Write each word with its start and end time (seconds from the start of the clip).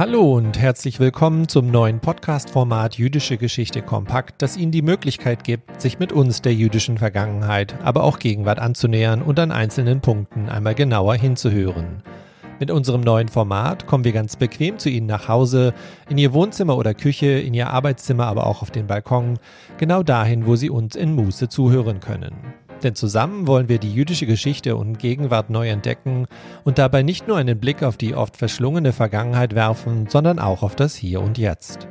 Hallo 0.00 0.34
und 0.34 0.58
herzlich 0.58 0.98
willkommen 0.98 1.46
zum 1.46 1.70
neuen 1.70 2.00
Podcast-Format 2.00 2.96
Jüdische 2.96 3.36
Geschichte 3.36 3.82
kompakt, 3.82 4.40
das 4.40 4.56
Ihnen 4.56 4.72
die 4.72 4.80
Möglichkeit 4.80 5.44
gibt, 5.44 5.78
sich 5.78 5.98
mit 5.98 6.10
uns 6.10 6.40
der 6.40 6.54
jüdischen 6.54 6.96
Vergangenheit, 6.96 7.74
aber 7.82 8.02
auch 8.04 8.18
Gegenwart 8.18 8.60
anzunähern 8.60 9.20
und 9.20 9.38
an 9.38 9.52
einzelnen 9.52 10.00
Punkten 10.00 10.48
einmal 10.48 10.74
genauer 10.74 11.16
hinzuhören. 11.16 12.02
Mit 12.58 12.70
unserem 12.70 13.02
neuen 13.02 13.28
Format 13.28 13.86
kommen 13.86 14.04
wir 14.04 14.12
ganz 14.12 14.36
bequem 14.36 14.78
zu 14.78 14.88
Ihnen 14.88 15.06
nach 15.06 15.28
Hause, 15.28 15.74
in 16.08 16.16
Ihr 16.16 16.32
Wohnzimmer 16.32 16.78
oder 16.78 16.94
Küche, 16.94 17.38
in 17.38 17.52
Ihr 17.52 17.68
Arbeitszimmer, 17.68 18.24
aber 18.26 18.46
auch 18.46 18.62
auf 18.62 18.70
den 18.70 18.86
Balkon, 18.86 19.38
genau 19.76 20.02
dahin, 20.02 20.46
wo 20.46 20.56
Sie 20.56 20.70
uns 20.70 20.96
in 20.96 21.14
Muße 21.14 21.50
zuhören 21.50 22.00
können. 22.00 22.32
Denn 22.82 22.94
zusammen 22.94 23.46
wollen 23.46 23.68
wir 23.68 23.78
die 23.78 23.92
jüdische 23.92 24.26
Geschichte 24.26 24.76
und 24.76 24.98
Gegenwart 24.98 25.50
neu 25.50 25.68
entdecken 25.68 26.26
und 26.64 26.78
dabei 26.78 27.02
nicht 27.02 27.28
nur 27.28 27.36
einen 27.36 27.58
Blick 27.58 27.82
auf 27.82 27.96
die 27.96 28.14
oft 28.14 28.36
verschlungene 28.36 28.92
Vergangenheit 28.92 29.54
werfen, 29.54 30.06
sondern 30.08 30.38
auch 30.38 30.62
auf 30.62 30.76
das 30.76 30.94
Hier 30.94 31.20
und 31.20 31.38
Jetzt. 31.38 31.88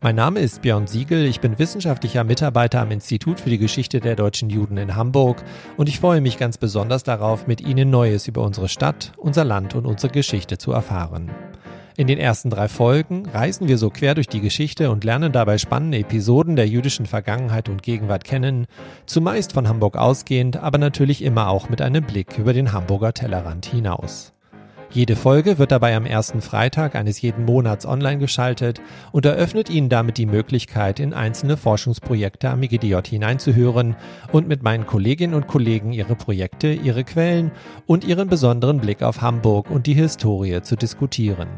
Mein 0.00 0.14
Name 0.14 0.38
ist 0.38 0.62
Björn 0.62 0.86
Siegel, 0.86 1.24
ich 1.24 1.40
bin 1.40 1.58
wissenschaftlicher 1.58 2.22
Mitarbeiter 2.22 2.80
am 2.80 2.92
Institut 2.92 3.40
für 3.40 3.50
die 3.50 3.58
Geschichte 3.58 3.98
der 3.98 4.14
deutschen 4.14 4.48
Juden 4.48 4.76
in 4.76 4.94
Hamburg 4.94 5.42
und 5.76 5.88
ich 5.88 5.98
freue 5.98 6.20
mich 6.20 6.38
ganz 6.38 6.56
besonders 6.56 7.02
darauf, 7.02 7.48
mit 7.48 7.60
Ihnen 7.60 7.90
Neues 7.90 8.28
über 8.28 8.44
unsere 8.44 8.68
Stadt, 8.68 9.12
unser 9.16 9.42
Land 9.42 9.74
und 9.74 9.86
unsere 9.86 10.12
Geschichte 10.12 10.56
zu 10.56 10.70
erfahren. 10.70 11.32
In 11.98 12.06
den 12.06 12.18
ersten 12.18 12.48
drei 12.48 12.68
Folgen 12.68 13.26
reisen 13.26 13.66
wir 13.66 13.76
so 13.76 13.90
quer 13.90 14.14
durch 14.14 14.28
die 14.28 14.40
Geschichte 14.40 14.92
und 14.92 15.02
lernen 15.02 15.32
dabei 15.32 15.58
spannende 15.58 15.98
Episoden 15.98 16.54
der 16.54 16.68
jüdischen 16.68 17.06
Vergangenheit 17.06 17.68
und 17.68 17.82
Gegenwart 17.82 18.22
kennen, 18.22 18.68
zumeist 19.04 19.52
von 19.52 19.66
Hamburg 19.66 19.96
ausgehend, 19.96 20.58
aber 20.58 20.78
natürlich 20.78 21.22
immer 21.22 21.48
auch 21.48 21.68
mit 21.70 21.82
einem 21.82 22.04
Blick 22.04 22.38
über 22.38 22.52
den 22.52 22.72
Hamburger 22.72 23.14
Tellerrand 23.14 23.66
hinaus. 23.66 24.32
Jede 24.90 25.16
Folge 25.16 25.58
wird 25.58 25.72
dabei 25.72 25.96
am 25.96 26.06
ersten 26.06 26.40
Freitag 26.40 26.94
eines 26.94 27.20
jeden 27.20 27.44
Monats 27.44 27.84
online 27.84 28.18
geschaltet 28.18 28.80
und 29.10 29.26
eröffnet 29.26 29.68
Ihnen 29.68 29.88
damit 29.88 30.18
die 30.18 30.26
Möglichkeit, 30.26 31.00
in 31.00 31.12
einzelne 31.12 31.56
Forschungsprojekte 31.56 32.48
am 32.48 32.62
IGDJ 32.62 33.08
hineinzuhören 33.08 33.96
und 34.30 34.46
mit 34.46 34.62
meinen 34.62 34.86
Kolleginnen 34.86 35.34
und 35.34 35.48
Kollegen 35.48 35.92
ihre 35.92 36.14
Projekte, 36.14 36.68
ihre 36.72 37.02
Quellen 37.02 37.50
und 37.86 38.04
ihren 38.04 38.28
besonderen 38.28 38.78
Blick 38.78 39.02
auf 39.02 39.20
Hamburg 39.20 39.68
und 39.68 39.88
die 39.88 39.94
Historie 39.94 40.62
zu 40.62 40.76
diskutieren. 40.76 41.48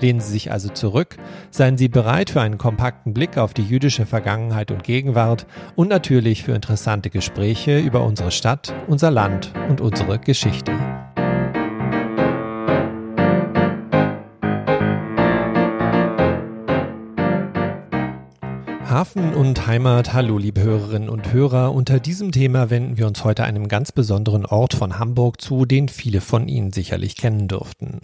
Lehnen 0.00 0.20
Sie 0.20 0.30
sich 0.32 0.52
also 0.52 0.68
zurück, 0.68 1.16
seien 1.50 1.76
Sie 1.76 1.88
bereit 1.88 2.30
für 2.30 2.40
einen 2.40 2.58
kompakten 2.58 3.14
Blick 3.14 3.36
auf 3.36 3.52
die 3.52 3.64
jüdische 3.64 4.06
Vergangenheit 4.06 4.70
und 4.70 4.84
Gegenwart 4.84 5.46
und 5.74 5.88
natürlich 5.88 6.44
für 6.44 6.52
interessante 6.52 7.10
Gespräche 7.10 7.78
über 7.78 8.04
unsere 8.04 8.30
Stadt, 8.30 8.74
unser 8.86 9.10
Land 9.10 9.52
und 9.68 9.80
unsere 9.80 10.18
Geschichte. 10.18 10.72
Hafen 18.88 19.34
und 19.34 19.66
Heimat, 19.66 20.14
hallo 20.14 20.38
liebe 20.38 20.62
Hörerinnen 20.62 21.10
und 21.10 21.32
Hörer. 21.32 21.74
Unter 21.74 22.00
diesem 22.00 22.32
Thema 22.32 22.70
wenden 22.70 22.96
wir 22.96 23.06
uns 23.06 23.22
heute 23.22 23.44
einem 23.44 23.68
ganz 23.68 23.92
besonderen 23.92 24.46
Ort 24.46 24.74
von 24.74 24.98
Hamburg 24.98 25.42
zu, 25.42 25.66
den 25.66 25.88
viele 25.88 26.20
von 26.20 26.48
Ihnen 26.48 26.72
sicherlich 26.72 27.16
kennen 27.16 27.48
dürften. 27.48 28.00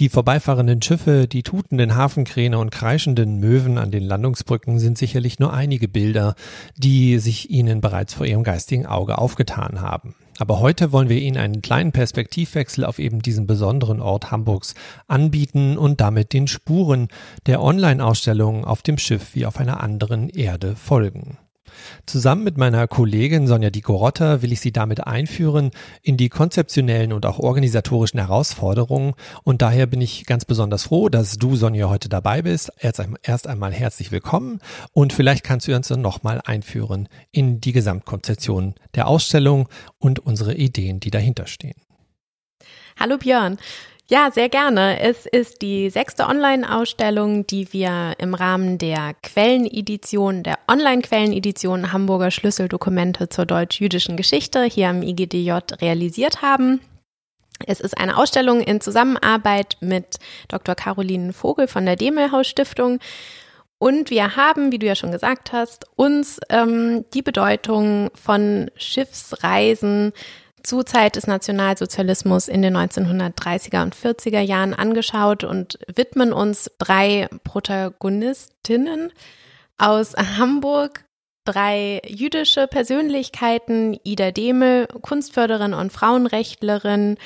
Die 0.00 0.08
vorbeifahrenden 0.08 0.80
Schiffe, 0.80 1.28
die 1.28 1.42
tutenden 1.42 1.94
Hafenkräne 1.94 2.58
und 2.58 2.70
kreischenden 2.70 3.38
Möwen 3.38 3.76
an 3.76 3.90
den 3.90 4.02
Landungsbrücken 4.02 4.78
sind 4.78 4.96
sicherlich 4.96 5.38
nur 5.38 5.52
einige 5.52 5.88
Bilder, 5.88 6.36
die 6.74 7.18
sich 7.18 7.50
Ihnen 7.50 7.82
bereits 7.82 8.14
vor 8.14 8.24
Ihrem 8.24 8.42
geistigen 8.42 8.86
Auge 8.86 9.18
aufgetan 9.18 9.82
haben. 9.82 10.14
Aber 10.38 10.58
heute 10.60 10.92
wollen 10.92 11.10
wir 11.10 11.20
Ihnen 11.20 11.36
einen 11.36 11.60
kleinen 11.60 11.92
Perspektivwechsel 11.92 12.86
auf 12.86 12.98
eben 12.98 13.20
diesen 13.20 13.46
besonderen 13.46 14.00
Ort 14.00 14.30
Hamburgs 14.30 14.74
anbieten 15.06 15.76
und 15.76 16.00
damit 16.00 16.32
den 16.32 16.48
Spuren 16.48 17.08
der 17.44 17.62
Online-Ausstellung 17.62 18.64
auf 18.64 18.80
dem 18.80 18.96
Schiff 18.96 19.34
wie 19.34 19.44
auf 19.44 19.60
einer 19.60 19.82
anderen 19.82 20.30
Erde 20.30 20.76
folgen. 20.76 21.36
Zusammen 22.06 22.44
mit 22.44 22.58
meiner 22.58 22.86
Kollegin 22.88 23.46
Sonja 23.46 23.70
Di 23.70 23.80
Gorotta 23.80 24.42
will 24.42 24.52
ich 24.52 24.60
Sie 24.60 24.72
damit 24.72 25.06
einführen 25.06 25.70
in 26.02 26.16
die 26.16 26.28
konzeptionellen 26.28 27.12
und 27.12 27.26
auch 27.26 27.38
organisatorischen 27.38 28.20
Herausforderungen. 28.20 29.14
Und 29.44 29.62
daher 29.62 29.86
bin 29.86 30.00
ich 30.00 30.26
ganz 30.26 30.44
besonders 30.44 30.84
froh, 30.84 31.08
dass 31.08 31.36
du, 31.36 31.56
Sonja, 31.56 31.88
heute 31.88 32.08
dabei 32.08 32.42
bist. 32.42 32.72
Erst 32.78 33.46
einmal 33.46 33.72
herzlich 33.72 34.12
willkommen 34.12 34.60
und 34.92 35.12
vielleicht 35.12 35.44
kannst 35.44 35.68
du 35.68 35.74
uns 35.74 35.88
dann 35.88 36.00
nochmal 36.00 36.40
einführen 36.44 37.08
in 37.30 37.60
die 37.60 37.72
Gesamtkonzeption 37.72 38.74
der 38.94 39.06
Ausstellung 39.06 39.68
und 39.98 40.18
unsere 40.18 40.54
Ideen, 40.54 41.00
die 41.00 41.10
dahinter 41.10 41.46
stehen. 41.46 41.76
Hallo 42.98 43.16
Björn. 43.16 43.58
Ja, 44.12 44.32
sehr 44.32 44.48
gerne. 44.48 44.98
Es 44.98 45.24
ist 45.24 45.62
die 45.62 45.88
sechste 45.88 46.26
Online-Ausstellung, 46.26 47.46
die 47.46 47.72
wir 47.72 48.14
im 48.18 48.34
Rahmen 48.34 48.76
der 48.76 49.14
Quellenedition, 49.22 50.42
der 50.42 50.58
Online-Quellenedition 50.66 51.92
Hamburger 51.92 52.32
Schlüsseldokumente 52.32 53.28
zur 53.28 53.46
deutsch-jüdischen 53.46 54.16
Geschichte 54.16 54.64
hier 54.64 54.88
am 54.88 55.02
IGDJ 55.02 55.52
realisiert 55.80 56.42
haben. 56.42 56.80
Es 57.66 57.78
ist 57.78 57.96
eine 57.96 58.16
Ausstellung 58.16 58.60
in 58.60 58.80
Zusammenarbeit 58.80 59.76
mit 59.78 60.18
Dr. 60.48 60.74
Caroline 60.74 61.32
Vogel 61.32 61.68
von 61.68 61.86
der 61.86 61.94
Demelhaus 61.94 62.48
Stiftung. 62.48 62.98
Und 63.78 64.10
wir 64.10 64.34
haben, 64.34 64.72
wie 64.72 64.80
du 64.80 64.86
ja 64.86 64.96
schon 64.96 65.12
gesagt 65.12 65.52
hast, 65.52 65.86
uns 65.94 66.40
ähm, 66.48 67.04
die 67.14 67.22
Bedeutung 67.22 68.10
von 68.20 68.72
Schiffsreisen 68.74 70.12
zur 70.62 70.86
Zeit 70.86 71.16
des 71.16 71.26
Nationalsozialismus 71.26 72.48
in 72.48 72.62
den 72.62 72.76
1930er 72.76 73.82
und 73.82 73.94
40er 73.94 74.40
Jahren 74.40 74.74
angeschaut 74.74 75.44
und 75.44 75.78
widmen 75.94 76.32
uns 76.32 76.70
drei 76.78 77.28
Protagonistinnen 77.44 79.12
aus 79.78 80.14
Hamburg, 80.14 81.04
drei 81.44 82.02
jüdische 82.06 82.66
Persönlichkeiten, 82.66 83.98
Ida 84.04 84.30
Demel, 84.30 84.86
Kunstförderin 84.86 85.74
und 85.74 85.92
Frauenrechtlerin, 85.92 87.16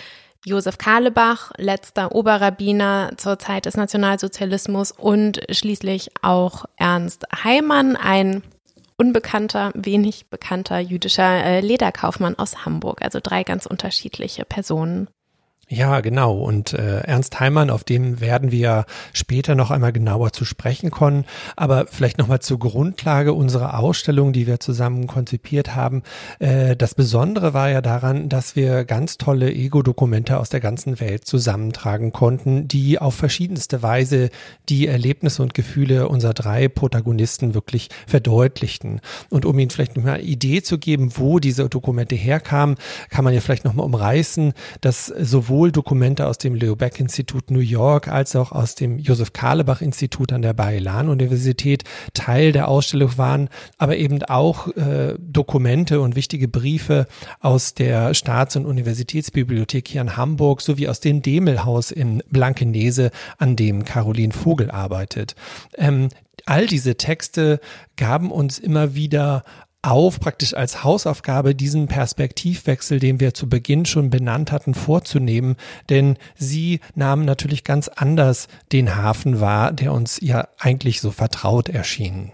Josef 0.47 0.79
Kahlebach, 0.79 1.53
letzter 1.57 2.15
Oberrabbiner 2.15 3.13
zur 3.17 3.39
Zeit 3.39 3.67
des 3.67 3.77
Nationalsozialismus 3.77 4.93
und 4.93 5.41
schließlich 5.51 6.11
auch 6.23 6.67
Ernst 6.77 7.25
Heimann, 7.45 7.97
ein 7.97 8.43
unbekannter, 8.97 9.73
wenig 9.75 10.29
bekannter 10.29 10.79
jüdischer 10.79 11.45
äh, 11.45 11.61
Lederkaufmann 11.61 12.39
aus 12.39 12.65
Hamburg. 12.65 13.03
Also 13.03 13.21
drei 13.23 13.43
ganz 13.43 13.67
unterschiedliche 13.67 14.45
Personen. 14.45 15.09
Ja, 15.69 16.01
genau. 16.01 16.39
Und 16.39 16.75
äh, 16.75 17.01
Ernst 17.01 17.41
Heimann, 17.41 17.71
auf 17.71 17.85
dem 17.85 18.21
werden 18.21 18.53
wir 18.53 18.85
später 19.15 19.55
noch 19.55 19.71
einmal 19.71 19.93
genauer 19.93 20.33
zu 20.33 20.45
sprechen 20.45 20.91
kommen. 20.91 21.25
Aber 21.57 21.87
vielleicht 21.87 22.19
nochmal 22.19 22.41
zur 22.41 22.59
Grundlage 22.59 23.33
unserer 23.33 23.79
Ausstellung, 23.79 24.33
die 24.35 24.47
wir 24.47 24.61
zusammen 24.61 25.07
konzipiert 25.07 25.75
haben. 25.75 26.03
Äh, 26.39 26.77
das 26.77 26.95
Besondere 26.95 27.55
war 27.55 27.71
ja 27.71 27.81
daran, 27.81 28.29
dass 28.29 28.57
wir 28.57 28.85
ganz 28.85 29.17
tolle 29.17 29.53
Ego-Dokumente 29.53 30.39
aus 30.39 30.51
der 30.51 30.61
ganzen 30.61 31.01
Welt 31.01 31.25
zusammentragen 31.25 32.13
konnten, 32.13 32.69
die 32.69 32.99
auf 32.99 33.15
verschiedenste 33.15 33.83
Weise 33.83 34.29
die 34.69 34.87
Erlebnisse 34.87 35.43
und 35.43 35.55
Gefühle 35.55 36.09
unserer 36.09 36.35
drei 36.35 36.69
Protagonisten 36.69 37.55
wirklich 37.55 37.89
verdeutlichten. 38.07 39.01
Und 39.31 39.47
um 39.47 39.59
Ihnen 39.59 39.71
vielleicht 39.71 39.97
noch 39.97 40.05
mal 40.05 40.15
eine 40.15 40.23
Idee 40.23 40.63
zu 40.63 40.79
geben, 40.79 41.13
wo 41.17 41.39
diese 41.39 41.69
Dokumente 41.71 42.15
herkamen, 42.15 42.77
kann 43.09 43.25
man 43.25 43.33
ja 43.33 43.41
vielleicht 43.41 43.65
nochmal 43.65 43.87
umreißen, 43.87 44.53
dass 44.83 45.07
sowohl 45.07 45.54
sowohl 45.55 45.71
Dokumente 45.71 46.27
aus 46.27 46.39
dem 46.39 46.57
Leo 46.57 46.75
Baeck 46.75 46.99
Institut 46.99 47.53
New 47.53 47.61
York 47.61 48.09
als 48.09 48.35
auch 48.35 48.51
aus 48.51 48.75
dem 48.75 48.99
Josef 48.99 49.33
Karlebach 49.33 49.83
Institut 49.83 50.33
an 50.33 50.43
der 50.43 50.53
Bayelan 50.53 51.09
Universität 51.09 51.85
Teil 52.13 52.51
der 52.51 52.67
Ausstellung 52.67 53.17
waren, 53.19 53.49
aber 53.79 53.97
eben 53.97 54.21
auch 54.25 54.67
äh, 54.77 55.15
Dokumente 55.21 56.01
und 56.01 56.17
wichtige 56.17 56.49
Briefe 56.49 57.07
aus 57.39 57.75
der 57.75 58.15
Staats- 58.15 58.57
und 58.57 58.67
Universitätsbibliothek 58.67 59.87
hier 59.87 60.01
in 60.01 60.17
Hamburg 60.17 60.61
sowie 60.61 60.89
aus 60.89 60.99
dem 60.99 61.23
Demelhaus 61.23 61.93
in 61.93 62.21
Blankenese, 62.31 63.13
an 63.39 63.55
dem 63.55 63.85
Caroline 63.85 64.33
Vogel 64.33 64.73
arbeitet. 64.73 65.37
Ähm, 65.79 66.09
all 66.47 66.67
diese 66.67 66.97
Texte 66.97 67.61
gaben 67.97 68.33
uns 68.33 68.59
immer 68.59 68.97
wieder 68.97 69.45
auf, 69.87 70.21
praktisch 70.21 70.55
als 70.55 70.85
Hausaufgabe, 70.85 71.55
diesen 71.55 71.87
Perspektivwechsel, 71.87 72.99
den 72.99 73.21
wir 73.21 73.35
zu 73.35 73.49
Beginn 73.49 73.87
schon 73.87 74.11
benannt 74.11 74.53
hatten, 74.53 74.75
vorzunehmen. 74.75 75.57
Denn 75.89 76.17
sie 76.37 76.81
nahmen 76.95 77.25
natürlich 77.25 77.65
ganz 77.65 77.89
anders 77.89 78.49
den 78.73 78.97
Hafen 78.97 79.41
wahr, 79.41 79.73
der 79.73 79.93
uns 79.93 80.19
ja 80.21 80.49
eigentlich 80.59 81.01
so 81.01 81.11
vertraut 81.11 81.69
erschien. 81.69 82.33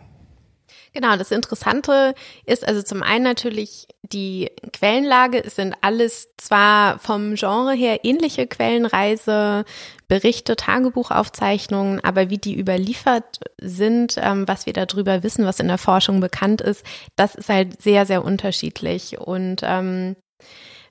Genau, 0.92 1.16
das 1.16 1.30
Interessante 1.30 2.14
ist 2.46 2.66
also 2.66 2.82
zum 2.82 3.02
einen 3.02 3.22
natürlich 3.22 3.86
die 4.02 4.50
Quellenlage. 4.72 5.42
Es 5.44 5.54
sind 5.54 5.76
alles 5.82 6.28
zwar 6.36 6.98
vom 6.98 7.36
Genre 7.36 7.72
her 7.74 8.00
ähnliche 8.04 8.48
Quellenreise, 8.48 9.64
Berichte, 10.08 10.56
Tagebuchaufzeichnungen, 10.56 12.02
aber 12.02 12.28
wie 12.28 12.38
die 12.38 12.58
überliefert 12.58 13.38
sind, 13.60 14.16
ähm, 14.20 14.48
was 14.48 14.66
wir 14.66 14.72
darüber 14.72 15.22
wissen, 15.22 15.44
was 15.44 15.60
in 15.60 15.68
der 15.68 15.78
Forschung 15.78 16.18
bekannt 16.18 16.60
ist, 16.60 16.84
das 17.14 17.36
ist 17.36 17.48
halt 17.48 17.80
sehr, 17.80 18.04
sehr 18.04 18.24
unterschiedlich. 18.24 19.20
Und 19.20 19.60
ähm, 19.62 20.16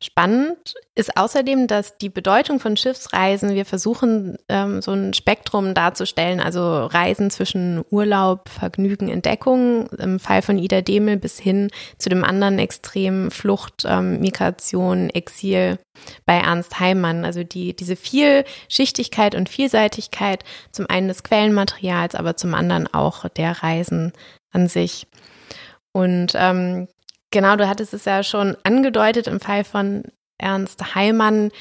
Spannend 0.01 0.75
ist 0.95 1.17
außerdem, 1.17 1.67
dass 1.67 1.97
die 1.97 2.07
Bedeutung 2.07 2.61
von 2.61 2.77
Schiffsreisen, 2.77 3.53
wir 3.53 3.65
versuchen 3.65 4.37
ähm, 4.47 4.81
so 4.81 4.91
ein 4.91 5.13
Spektrum 5.13 5.73
darzustellen, 5.73 6.39
also 6.39 6.85
Reisen 6.85 7.29
zwischen 7.29 7.83
Urlaub, 7.89 8.47
Vergnügen, 8.47 9.09
Entdeckung, 9.09 9.89
im 9.89 10.21
Fall 10.21 10.41
von 10.41 10.57
Ida 10.57 10.79
Demel 10.79 11.17
bis 11.17 11.37
hin 11.37 11.69
zu 11.97 12.07
dem 12.07 12.23
anderen 12.23 12.59
Extrem 12.59 13.29
Flucht, 13.29 13.83
ähm, 13.85 14.21
Migration, 14.21 15.09
Exil 15.09 15.79
bei 16.25 16.35
Ernst 16.37 16.79
Heimann. 16.79 17.25
Also 17.25 17.43
die, 17.43 17.75
diese 17.75 17.97
Vielschichtigkeit 17.97 19.35
und 19.35 19.49
Vielseitigkeit 19.49 20.45
zum 20.71 20.89
einen 20.89 21.09
des 21.09 21.23
Quellenmaterials, 21.23 22.15
aber 22.15 22.37
zum 22.37 22.53
anderen 22.53 22.87
auch 22.87 23.27
der 23.27 23.63
Reisen 23.63 24.13
an 24.51 24.69
sich. 24.69 25.07
Und 25.91 26.33
ähm, 26.35 26.87
Genau, 27.31 27.55
du 27.55 27.67
hattest 27.67 27.93
es 27.93 28.05
ja 28.05 28.23
schon 28.23 28.57
angedeutet, 28.63 29.27
im 29.27 29.39
Fall 29.39 29.63
von 29.63 30.03
Ernst 30.37 30.95
Heimann 30.95 31.51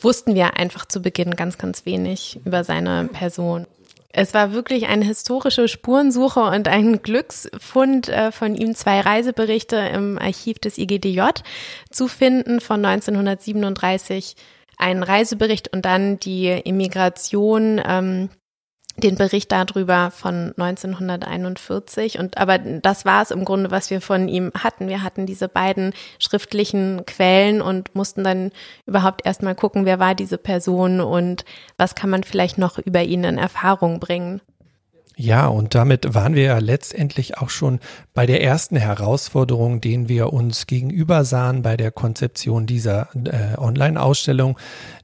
wussten 0.00 0.34
wir 0.34 0.56
einfach 0.56 0.86
zu 0.86 1.02
Beginn 1.02 1.36
ganz, 1.36 1.58
ganz 1.58 1.84
wenig 1.84 2.40
über 2.44 2.64
seine 2.64 3.08
Person. 3.12 3.66
Es 4.10 4.32
war 4.32 4.52
wirklich 4.52 4.86
eine 4.86 5.04
historische 5.04 5.68
Spurensuche 5.68 6.40
und 6.40 6.66
ein 6.66 7.02
Glücksfund 7.02 8.08
äh, 8.08 8.32
von 8.32 8.54
ihm, 8.54 8.74
zwei 8.74 9.00
Reiseberichte 9.00 9.76
im 9.76 10.18
Archiv 10.18 10.58
des 10.58 10.78
IGDJ 10.78 11.20
zu 11.90 12.08
finden 12.08 12.60
von 12.60 12.82
1937, 12.84 14.34
einen 14.78 15.02
Reisebericht 15.02 15.72
und 15.72 15.84
dann 15.84 16.18
die 16.18 16.48
Immigration 16.48 17.80
ähm, 17.86 18.30
den 18.98 19.16
Bericht 19.16 19.52
darüber 19.52 20.10
von 20.10 20.52
1941 20.56 22.18
und 22.18 22.38
aber 22.38 22.58
das 22.58 23.04
war 23.04 23.22
es 23.22 23.30
im 23.30 23.44
Grunde, 23.44 23.70
was 23.70 23.90
wir 23.90 24.00
von 24.00 24.28
ihm 24.28 24.52
hatten. 24.54 24.88
Wir 24.88 25.02
hatten 25.02 25.26
diese 25.26 25.48
beiden 25.48 25.92
schriftlichen 26.18 27.04
Quellen 27.06 27.62
und 27.62 27.94
mussten 27.94 28.24
dann 28.24 28.50
überhaupt 28.86 29.24
erstmal 29.24 29.54
gucken, 29.54 29.84
wer 29.84 29.98
war 29.98 30.14
diese 30.14 30.38
Person 30.38 31.00
und 31.00 31.44
was 31.76 31.94
kann 31.94 32.10
man 32.10 32.24
vielleicht 32.24 32.58
noch 32.58 32.78
über 32.78 33.02
ihn 33.02 33.24
in 33.24 33.38
Erfahrung 33.38 34.00
bringen. 34.00 34.40
Ja, 35.20 35.48
und 35.48 35.74
damit 35.74 36.14
waren 36.14 36.36
wir 36.36 36.44
ja 36.44 36.58
letztendlich 36.58 37.38
auch 37.38 37.50
schon 37.50 37.80
bei 38.14 38.24
der 38.24 38.40
ersten 38.40 38.76
Herausforderung, 38.76 39.80
den 39.80 40.08
wir 40.08 40.32
uns 40.32 40.68
gegenüber 40.68 41.24
sahen 41.24 41.62
bei 41.62 41.76
der 41.76 41.90
Konzeption 41.90 42.66
dieser 42.66 43.08
äh, 43.24 43.58
Online-Ausstellung. 43.58 44.56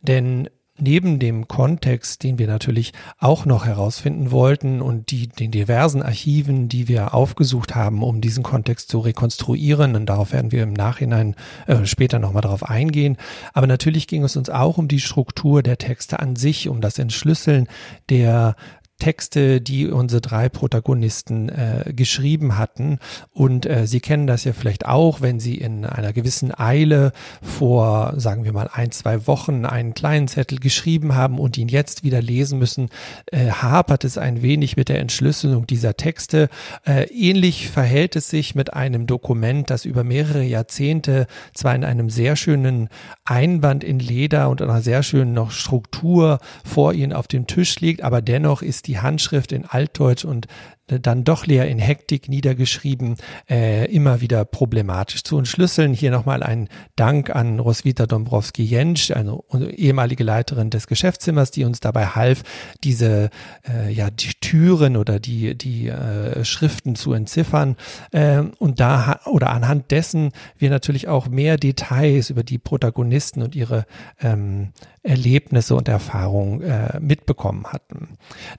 Denn 0.02 0.49
neben 0.78 1.20
dem 1.20 1.46
Kontext, 1.46 2.24
den 2.24 2.38
wir 2.38 2.48
natürlich 2.48 2.92
auch 3.18 3.46
noch 3.46 3.64
herausfinden 3.64 4.32
wollten 4.32 4.82
und 4.82 5.10
die, 5.10 5.28
den 5.28 5.52
diversen 5.52 6.02
Archiven, 6.02 6.68
die 6.68 6.88
wir 6.88 7.14
aufgesucht 7.14 7.74
haben, 7.74 8.02
um 8.02 8.20
diesen 8.20 8.42
Kontext 8.42 8.88
zu 8.88 8.98
rekonstruieren, 8.98 9.94
und 9.94 10.06
darauf 10.06 10.32
werden 10.32 10.50
wir 10.50 10.64
im 10.64 10.72
Nachhinein 10.72 11.36
äh, 11.66 11.86
später 11.86 12.18
nochmal 12.18 12.42
darauf 12.42 12.68
eingehen. 12.68 13.16
Aber 13.52 13.66
natürlich 13.66 14.08
ging 14.08 14.24
es 14.24 14.36
uns 14.36 14.50
auch 14.50 14.76
um 14.76 14.88
die 14.88 15.00
Struktur 15.00 15.62
der 15.62 15.78
Texte 15.78 16.18
an 16.18 16.34
sich, 16.34 16.68
um 16.68 16.80
das 16.80 16.98
Entschlüsseln 16.98 17.68
der 18.08 18.56
Texte, 18.99 19.61
die 19.61 19.88
unsere 19.88 20.20
drei 20.20 20.49
Protagonisten 20.49 21.49
äh, 21.49 21.93
geschrieben 21.94 22.56
hatten. 22.56 22.99
Und 23.32 23.67
äh, 23.67 23.87
Sie 23.87 24.00
kennen 24.00 24.26
das 24.26 24.44
ja 24.44 24.52
vielleicht 24.52 24.87
auch, 24.87 25.20
wenn 25.20 25.41
Sie 25.41 25.56
in 25.56 25.85
einer 25.85 26.12
gewissen 26.12 26.56
Eile 26.56 27.12
vor, 27.43 28.14
sagen 28.17 28.44
wir 28.44 28.52
mal, 28.52 28.70
ein, 28.73 28.93
zwei 28.93 29.26
Wochen 29.26 29.67
einen 29.67 29.94
kleinen 29.94 30.29
Zettel 30.29 30.58
geschrieben 30.58 31.14
haben 31.14 31.38
und 31.38 31.58
ihn 31.58 31.69
jetzt 31.69 32.05
wieder 32.05 32.23
lesen 32.23 32.58
müssen, 32.58 32.88
äh, 33.32 33.50
hapert 33.50 34.05
es 34.05 34.17
ein 34.17 34.43
wenig 34.43 34.76
mit 34.76 34.88
der 34.88 35.00
Entschlüsselung 35.00 35.67
dieser 35.67 35.96
Texte. 35.96 36.49
Äh, 36.87 37.05
ähnlich 37.11 37.69
verhält 37.69 38.14
es 38.17 38.31
sich 38.31 38.55
mit 38.55 38.75
einem 38.75 39.06
Dokument, 39.06 39.70
das 39.70 39.85
über 39.85 40.05
mehrere 40.05 40.44
Jahrzehnte 40.44 41.26
zwar 41.52 41.75
in 41.75 41.85
einem 41.85 42.11
sehr 42.11 42.37
schönen 42.37 42.88
Einband 43.25 43.82
in 43.82 43.99
Leder 43.99 44.49
und 44.49 44.62
einer 44.62 44.82
sehr 44.82 45.02
schönen 45.02 45.32
noch 45.32 45.50
Struktur 45.50 46.38
vor 46.64 46.93
Ihnen 46.93 47.12
auf 47.12 47.26
dem 47.26 47.46
Tisch 47.46 47.81
liegt, 47.81 48.02
aber 48.02 48.23
dennoch 48.23 48.62
ist 48.62 48.83
die 48.86 48.98
Handschrift 48.98 49.52
in 49.52 49.64
Altdeutsch 49.64 50.25
und 50.25 50.46
dann 50.86 51.25
doch 51.25 51.46
leer 51.46 51.66
in 51.66 51.78
Hektik 51.78 52.28
niedergeschrieben, 52.28 53.16
äh, 53.48 53.90
immer 53.90 54.20
wieder 54.20 54.44
problematisch 54.44 55.25
zu 55.25 55.38
entschlüsseln. 55.38 55.94
Hier 55.94 56.10
nochmal 56.10 56.42
ein 56.42 56.69
Dank 56.94 57.34
an 57.34 57.58
Roswitha 57.58 58.06
Dombrowski-Jentsch, 58.06 59.10
eine 59.12 59.40
ehemalige 59.70 60.25
Leiterin 60.25 60.69
des 60.69 60.86
Geschäftszimmers, 60.86 61.50
die 61.50 61.64
uns 61.64 61.81
dabei 61.81 62.08
half, 62.08 62.42
diese 62.82 63.31
äh, 63.66 63.90
ja 63.90 64.10
die 64.10 64.34
Türen 64.40 64.98
oder 64.98 65.19
die 65.20 65.56
die 65.56 65.88
äh, 65.88 66.44
Schriften 66.44 66.96
zu 66.96 67.14
entziffern 67.14 67.76
äh, 68.12 68.42
und 68.58 68.78
da 68.78 69.20
oder 69.25 69.50
anhand 69.50 69.90
dessen 69.90 70.32
wir 70.58 70.69
natürlich 70.69 71.08
auch 71.08 71.28
mehr 71.28 71.56
Details 71.56 72.28
über 72.28 72.42
die 72.42 72.58
Protagonisten 72.58 73.42
und 73.42 73.56
ihre 73.56 73.86
ähm, 74.20 74.72
Erlebnisse 75.04 75.76
und 75.76 75.86
Erfahrungen 75.86 76.62
äh, 76.62 76.98
mitbekommen 76.98 77.66
hatten. 77.66 78.16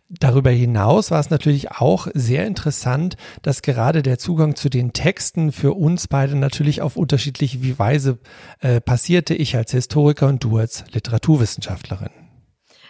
Darüber 0.08 0.52
hinaus 0.52 1.12
war 1.12 1.20
es 1.20 1.32
natürlich 1.32 1.72
auch 1.72 2.08
sehr 2.14 2.46
interessant, 2.46 3.18
dass 3.42 3.64
gerade 3.64 4.04
der 4.04 4.20
Zugang 4.20 4.56
zu 4.56 4.70
den 4.70 4.94
Texten 4.94 5.52
für 5.52 5.74
uns 5.74 6.08
beide 6.08 6.36
natürlich 6.36 6.82
auf 6.82 6.98
unterschiedliche 6.98 7.80
Weise 7.80 8.20
äh, 8.62 8.80
passierte. 8.80 9.34
Ich 9.34 9.58
als 9.58 9.72
Historiker 9.72 10.28
und 10.28 10.44
du 10.44 10.58
als 10.58 10.86
Literaturwissenschaftlerin. 10.92 12.12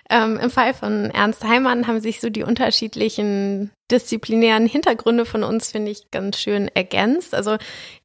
Ähm, 0.09 0.37
Im 0.37 0.51
Fall 0.51 0.73
von 0.73 1.09
Ernst 1.11 1.43
Heimann 1.43 1.87
haben 1.87 2.01
sich 2.01 2.21
so 2.21 2.29
die 2.29 2.43
unterschiedlichen 2.43 3.71
disziplinären 3.91 4.65
Hintergründe 4.65 5.25
von 5.25 5.43
uns, 5.43 5.71
finde 5.71 5.91
ich, 5.91 6.09
ganz 6.11 6.39
schön 6.39 6.69
ergänzt. 6.73 7.35
Also 7.35 7.57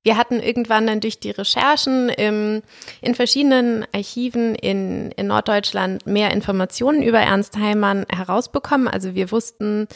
wir 0.03 0.17
hatten 0.17 0.41
irgendwann 0.41 0.87
dann 0.87 1.01
durch 1.01 1.21
die 1.21 1.31
Recherchen 1.31 2.11
im, 2.11 2.63
in 3.01 3.15
verschiedenen 3.15 3.87
Archiven 3.93 4.55
in, 4.55 5.11
in 5.13 5.27
Norddeutschland 5.27 6.07
mehr 6.07 6.33
Informationen 6.33 7.03
über 7.03 7.21
Ernst 7.21 7.57
Heimann 7.57 8.05
herausbekommen. 8.11 8.89
Also 8.89 9.15
wir 9.15 9.31
wussten, 9.31 9.89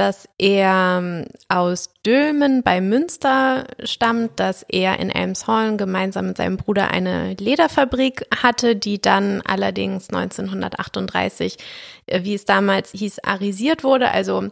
dass 0.00 0.26
er 0.38 0.98
ähm, 1.02 1.26
aus 1.48 1.90
Dülmen 2.06 2.62
bei 2.62 2.80
Münster 2.80 3.66
stammt, 3.84 4.40
dass 4.40 4.62
er 4.62 4.98
in 4.98 5.10
Elmshorn 5.10 5.76
gemeinsam 5.76 6.28
mit 6.28 6.38
seinem 6.38 6.56
Bruder 6.56 6.90
eine 6.90 7.34
Lederfabrik 7.34 8.24
hatte, 8.34 8.76
die 8.76 9.02
dann 9.02 9.42
allerdings 9.42 10.08
1938, 10.08 11.58
äh, 12.06 12.24
wie 12.24 12.32
es 12.32 12.46
damals 12.46 12.92
hieß, 12.92 13.18
arisiert 13.24 13.84
wurde, 13.84 14.10
also 14.10 14.48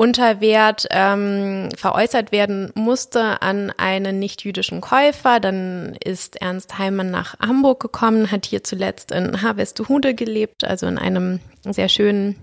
unter 0.00 0.40
Wert 0.40 0.86
ähm, 0.92 1.68
veräußert 1.76 2.32
werden 2.32 2.72
musste 2.74 3.42
an 3.42 3.70
einen 3.76 4.18
nicht-jüdischen 4.18 4.80
Käufer. 4.80 5.40
Dann 5.40 5.94
ist 6.02 6.40
Ernst 6.40 6.78
Heimann 6.78 7.10
nach 7.10 7.38
Hamburg 7.38 7.80
gekommen, 7.80 8.30
hat 8.30 8.46
hier 8.46 8.64
zuletzt 8.64 9.12
in 9.12 9.42
Harvestehude 9.42 10.14
gelebt, 10.14 10.64
also 10.64 10.86
in 10.86 10.96
einem 10.96 11.40
sehr 11.68 11.90
schönen 11.90 12.36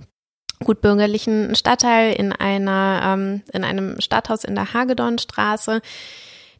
gutbürgerlichen 0.63 1.55
Stadtteil 1.55 2.13
in 2.13 2.31
einer 2.31 3.01
ähm, 3.03 3.41
in 3.51 3.63
einem 3.63 3.99
Stadthaus 4.01 4.43
in 4.43 4.53
der 4.53 4.75
Hagedornstraße. 4.75 5.81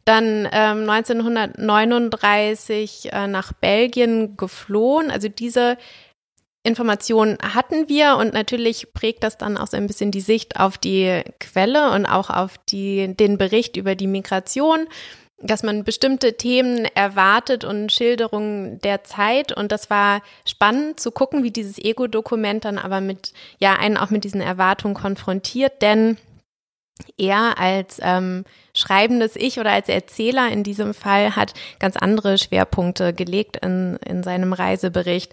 Dann 0.04 0.48
ähm, 0.50 0.90
1939 0.90 3.10
äh, 3.12 3.28
nach 3.28 3.52
Belgien 3.52 4.36
geflohen. 4.36 5.12
Also 5.12 5.28
diese 5.28 5.78
Informationen 6.68 7.38
hatten 7.42 7.88
wir 7.88 8.16
und 8.16 8.32
natürlich 8.32 8.92
prägt 8.92 9.24
das 9.24 9.38
dann 9.38 9.56
auch 9.56 9.66
so 9.66 9.76
ein 9.76 9.86
bisschen 9.86 10.10
die 10.10 10.20
Sicht 10.20 10.60
auf 10.60 10.78
die 10.78 11.22
Quelle 11.40 11.90
und 11.92 12.06
auch 12.06 12.30
auf 12.30 12.58
die, 12.68 13.14
den 13.16 13.38
Bericht 13.38 13.76
über 13.76 13.94
die 13.94 14.06
Migration 14.06 14.86
dass 15.40 15.62
man 15.62 15.84
bestimmte 15.84 16.36
Themen 16.36 16.84
erwartet 16.96 17.64
und 17.64 17.92
Schilderungen 17.92 18.80
der 18.80 19.04
Zeit. 19.04 19.56
Und 19.56 19.70
das 19.70 19.88
war 19.88 20.20
spannend 20.44 20.98
zu 20.98 21.12
gucken, 21.12 21.44
wie 21.44 21.52
dieses 21.52 21.78
Ego-Dokument 21.78 22.64
dann 22.64 22.78
aber 22.78 23.00
mit, 23.00 23.32
ja, 23.58 23.74
einen 23.74 23.96
auch 23.96 24.10
mit 24.10 24.24
diesen 24.24 24.40
Erwartungen 24.40 24.94
konfrontiert, 24.94 25.80
denn 25.80 26.16
er 27.16 27.58
als 27.58 28.00
ähm, 28.02 28.44
schreibendes 28.74 29.36
Ich 29.36 29.60
oder 29.60 29.70
als 29.70 29.88
Erzähler 29.88 30.50
in 30.50 30.64
diesem 30.64 30.94
Fall 30.94 31.36
hat 31.36 31.54
ganz 31.78 31.96
andere 31.96 32.38
Schwerpunkte 32.38 33.12
gelegt 33.12 33.58
in, 33.58 33.98
in 34.04 34.24
seinem 34.24 34.52
Reisebericht. 34.52 35.32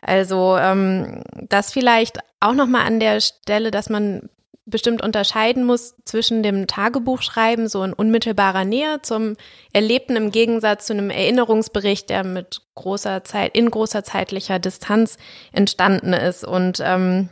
Also 0.00 0.56
ähm, 0.56 1.22
das 1.34 1.72
vielleicht 1.72 2.18
auch 2.40 2.54
nochmal 2.54 2.86
an 2.86 3.00
der 3.00 3.20
Stelle, 3.20 3.70
dass 3.70 3.90
man 3.90 4.28
bestimmt 4.68 5.02
unterscheiden 5.02 5.64
muss 5.64 5.94
zwischen 6.04 6.42
dem 6.42 6.66
Tagebuchschreiben 6.66 7.68
so 7.68 7.82
in 7.82 7.94
unmittelbarer 7.94 8.64
Nähe 8.64 9.00
zum 9.02 9.36
Erlebten 9.72 10.14
im 10.16 10.30
Gegensatz 10.30 10.86
zu 10.86 10.92
einem 10.92 11.10
Erinnerungsbericht, 11.10 12.10
der 12.10 12.22
mit 12.22 12.60
großer 12.74 13.24
Zeit, 13.24 13.56
in 13.56 13.70
großer 13.70 14.04
zeitlicher 14.04 14.58
Distanz 14.58 15.16
entstanden 15.52 16.12
ist. 16.12 16.44
Und 16.44 16.80
ähm, 16.84 17.30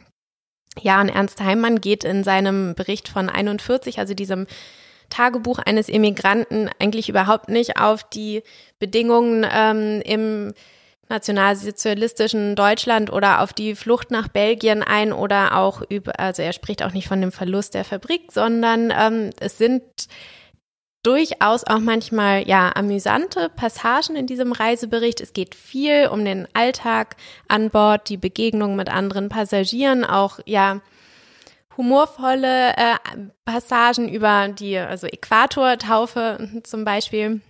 ja, 0.81 1.01
und 1.01 1.11
Ernst 1.11 1.41
Heimann 1.41 1.81
geht 1.81 2.05
in 2.05 2.25
seinem 2.25 2.75
Bericht 2.75 3.09
von 3.09 3.29
41, 3.29 3.99
also 3.99 4.15
diesem 4.15 4.47
Tagebuch 5.11 5.59
eines 5.59 5.89
Immigranten, 5.89 6.71
eigentlich 6.79 7.09
überhaupt 7.09 7.49
nicht 7.49 7.79
auf 7.79 8.03
die 8.03 8.43
Bedingungen 8.79 9.47
ähm, 9.51 10.03
im 10.05 10.55
nationalsozialistischen 11.09 12.57
Deutschland 12.57 13.13
oder 13.13 13.43
auf 13.43 13.53
die 13.53 13.75
Flucht 13.75 14.11
nach 14.11 14.29
Belgien 14.29 14.83
ein 14.83 15.13
oder 15.13 15.57
auch 15.57 15.83
über, 15.89 16.19
also 16.19 16.43
er 16.43 16.53
spricht 16.53 16.83
auch 16.83 16.93
nicht 16.93 17.09
von 17.09 17.21
dem 17.21 17.33
Verlust 17.33 17.75
der 17.75 17.85
Fabrik, 17.85 18.33
sondern 18.33 18.93
ähm, 18.97 19.31
es 19.41 19.59
sind 19.59 19.83
durchaus 21.07 21.65
auch 21.65 21.79
manchmal 21.79 22.49
ja 22.49 22.73
amüsante 22.75 23.49
Passagen 23.49 24.17
in 24.17 24.27
diesem 24.27 24.51
Reisebericht. 24.51 25.21
Es 25.21 25.33
geht 25.33 25.55
viel 25.55 26.09
um 26.09 26.25
den 26.25 26.49
Alltag 26.53 27.17
an 27.47 27.71
Bord, 27.71 28.09
die 28.09 28.17
Begegnung 28.17 28.75
mit 28.75 28.89
anderen 28.89 29.29
Passagieren, 29.29 30.05
auch 30.05 30.41
ja 30.47 30.81
humorvolle 31.77 32.71
äh, 32.77 32.97
Passagen 33.45 34.09
über 34.09 34.49
die 34.49 34.79
also 34.79 35.07
Äquatortaufe 35.07 36.63
zum 36.65 36.85
Beispiel 36.85 37.41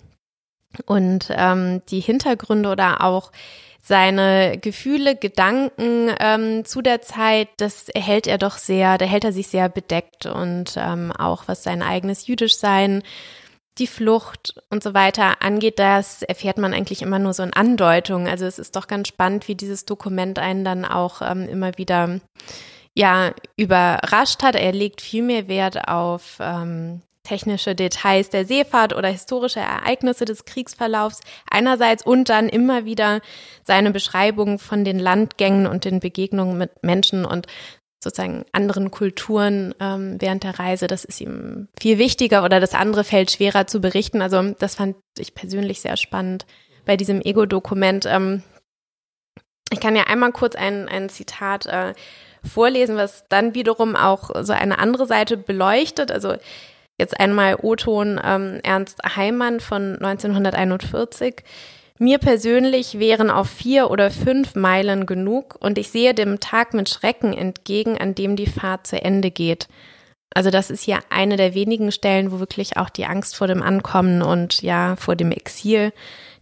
und 0.87 1.29
ähm, 1.31 1.83
die 1.89 2.01
Hintergründe 2.01 2.71
oder 2.71 3.03
auch 3.03 3.33
seine 3.81 4.59
Gefühle, 4.59 5.15
Gedanken 5.15 6.11
ähm, 6.19 6.65
zu 6.65 6.83
der 6.83 7.03
Zeit, 7.03 7.49
das 7.59 7.87
hält 7.95 8.27
er 8.27 8.37
doch 8.37 8.59
sehr, 8.59 8.99
da 8.99 9.05
hält 9.05 9.23
er 9.23 9.33
sich 9.33 9.47
sehr 9.47 9.69
bedeckt 9.69 10.27
und 10.27 10.75
ähm, 10.77 11.13
auch 11.13 11.45
was 11.47 11.63
sein 11.63 11.83
eigenes 11.83 12.27
Jüdischsein, 12.27 13.05
die 13.79 13.87
Flucht 13.87 14.55
und 14.71 14.83
so 14.83 14.95
weiter 14.95 15.43
angeht, 15.43 15.79
das 15.79 16.23
erfährt 16.23 16.59
man 16.59 16.75
eigentlich 16.75 17.03
immer 17.03 17.19
nur 17.19 17.33
so 17.33 17.43
in 17.43 17.53
Andeutungen. 17.53 18.27
Also 18.27 18.45
es 18.47 18.59
ist 18.59 18.75
doch 18.75 18.87
ganz 18.87 19.09
spannend, 19.09 19.49
wie 19.49 19.55
dieses 19.55 19.85
Dokument 19.85 20.39
einen 20.39 20.65
dann 20.65 20.85
auch 20.85 21.23
ähm, 21.23 21.49
immer 21.49 21.77
wieder 21.79 22.21
ja 22.95 23.33
überrascht 23.57 24.43
hat. 24.43 24.57
Er 24.57 24.73
legt 24.73 25.01
viel 25.03 25.23
mehr 25.23 25.47
Wert 25.47 25.89
auf 25.89 26.39
ähm, 26.41 27.03
technische 27.27 27.75
Details 27.75 28.31
der 28.31 28.47
Seefahrt 28.47 28.95
oder 28.95 29.09
historische 29.09 29.61
Ereignisse 29.61 30.25
des 30.25 30.45
Kriegsverlaufs 30.45 31.21
einerseits 31.51 32.07
und 32.07 32.29
dann 32.29 32.49
immer 32.49 32.85
wieder 32.85 33.21
seine 33.65 33.91
Beschreibung 33.91 34.59
von 34.59 34.85
den 34.85 34.99
Landgängen 34.99 35.67
und 35.67 35.85
den 35.85 36.01
Begegnungen 36.01 36.57
mit 36.57 36.83
Menschen 36.83 37.25
und 37.25 37.47
sozusagen 38.03 38.45
anderen 38.53 38.93
Kulturen 38.93 39.75
ähm, 39.81 40.17
während 40.21 40.45
der 40.45 40.59
Reise. 40.59 40.87
Das 40.87 41.05
ist 41.05 41.21
ihm 41.21 41.69
viel 41.81 41.99
wichtiger 41.99 42.45
oder 42.45 42.61
das 42.61 42.75
andere 42.75 43.03
fällt 43.03 43.33
schwerer 43.33 43.67
zu 43.67 43.81
berichten. 43.81 44.23
Also 44.23 44.55
das 44.59 44.77
fand 44.77 44.97
ich 45.19 45.35
persönlich 45.35 45.81
sehr 45.81 45.97
spannend 45.97 46.47
bei 46.85 46.97
diesem 46.97 47.21
Ego-Dokument. 47.21 48.07
Ähm, 48.07 48.45
ich 49.73 49.81
kann 49.81 49.97
ja 49.97 50.05
einmal 50.05 50.31
kurz 50.31 50.55
ein, 50.55 50.89
ein 50.89 51.09
Zitat 51.09 51.67
äh, 51.67 51.95
vorlesen, 52.45 52.97
was 52.97 53.25
dann 53.29 53.55
wiederum 53.55 53.97
auch 53.97 54.31
so 54.45 54.53
eine 54.53 54.79
andere 54.79 55.07
Seite 55.07 55.37
beleuchtet. 55.37 56.13
Also 56.13 56.37
Jetzt 56.99 57.19
einmal 57.21 57.57
O-Ton 57.61 58.21
ähm, 58.25 58.61
Ernst 58.63 59.01
Heimann 59.17 59.61
von 59.61 59.97
1941. 59.97 61.43
Mir 61.99 62.19
persönlich 62.19 62.99
wären 62.99 63.31
auf 63.31 63.49
vier 63.49 63.91
oder 63.91 64.11
fünf 64.11 64.55
Meilen 64.55 65.07
genug 65.07 65.57
und 65.61 65.79
ich 65.79 65.91
sehe 65.91 66.15
dem 66.15 66.41
Tag 66.41 66.75
mit 66.75 66.89
Schrecken 66.89 67.33
entgegen, 67.33 67.99
an 67.99 68.15
dem 68.15 68.37
die 68.37 68.47
Fahrt 68.47 68.87
zu 68.87 69.01
Ende 69.01 69.31
geht. 69.31 69.69
Also 70.35 70.51
das 70.51 70.71
ist 70.71 70.87
ja 70.87 70.99
eine 71.09 71.37
der 71.37 71.55
wenigen 71.55 71.91
Stellen, 71.93 72.31
wo 72.31 72.39
wirklich 72.39 72.77
auch 72.77 72.91
die 72.91 73.07
Angst 73.07 73.37
vor 73.37 73.47
dem 73.47 73.63
Ankommen 73.63 74.21
und 74.21 74.61
ja 74.61 74.97
vor 74.97 75.17
dem 75.17 75.33
Exil, 75.33 75.93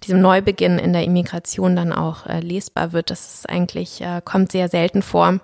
diesem 0.02 0.20
Neubeginn 0.20 0.80
in 0.80 0.92
der 0.92 1.04
Immigration 1.04 1.76
dann 1.76 1.92
auch 1.92 2.26
äh, 2.26 2.40
lesbar 2.40 2.92
wird. 2.92 3.10
Das 3.10 3.34
ist 3.34 3.48
eigentlich, 3.48 4.00
äh, 4.00 4.20
kommt 4.24 4.50
sehr 4.50 4.68
selten 4.68 5.02
vor. 5.02 5.38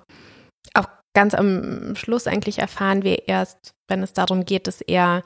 Ganz 1.15 1.35
am 1.35 1.95
Schluss 1.97 2.27
eigentlich 2.27 2.59
erfahren 2.59 3.03
wir 3.03 3.29
erst, 3.29 3.75
wenn 3.89 4.03
es 4.03 4.13
darum 4.13 4.45
geht, 4.45 4.67
dass 4.67 4.81
er 4.81 5.25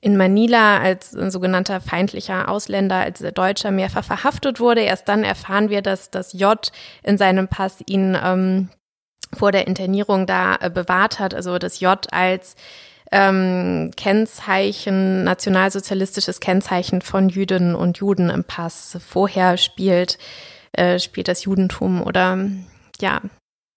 in 0.00 0.16
Manila 0.16 0.78
als 0.80 1.14
ein 1.14 1.30
sogenannter 1.30 1.80
feindlicher 1.80 2.48
Ausländer, 2.48 2.96
als 2.96 3.20
Deutscher 3.20 3.70
mehrfach 3.70 4.04
verhaftet 4.04 4.58
wurde. 4.58 4.80
Erst 4.80 5.08
dann 5.08 5.22
erfahren 5.22 5.70
wir, 5.70 5.80
dass 5.80 6.10
das 6.10 6.32
J 6.32 6.72
in 7.04 7.18
seinem 7.18 7.46
Pass 7.46 7.78
ihn 7.86 8.18
ähm, 8.20 8.68
vor 9.32 9.52
der 9.52 9.68
Internierung 9.68 10.26
da 10.26 10.56
äh, 10.56 10.70
bewahrt 10.70 11.20
hat. 11.20 11.34
Also 11.34 11.58
das 11.58 11.78
J 11.78 12.12
als 12.12 12.56
ähm, 13.12 13.92
Kennzeichen, 13.96 15.22
nationalsozialistisches 15.22 16.40
Kennzeichen 16.40 17.00
von 17.00 17.28
Jüdinnen 17.28 17.76
und 17.76 17.98
Juden 17.98 18.28
im 18.28 18.42
Pass. 18.42 18.98
Vorher 19.06 19.56
spielt, 19.56 20.18
äh, 20.72 20.98
spielt 20.98 21.28
das 21.28 21.44
Judentum 21.44 22.02
oder 22.02 22.38
ja, 23.00 23.20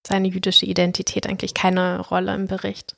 seine 0.06 0.28
jüdische 0.28 0.66
Identität 0.66 1.28
eigentlich 1.28 1.54
keine 1.54 2.00
Rolle 2.00 2.34
im 2.36 2.48
Bericht. 2.48 2.96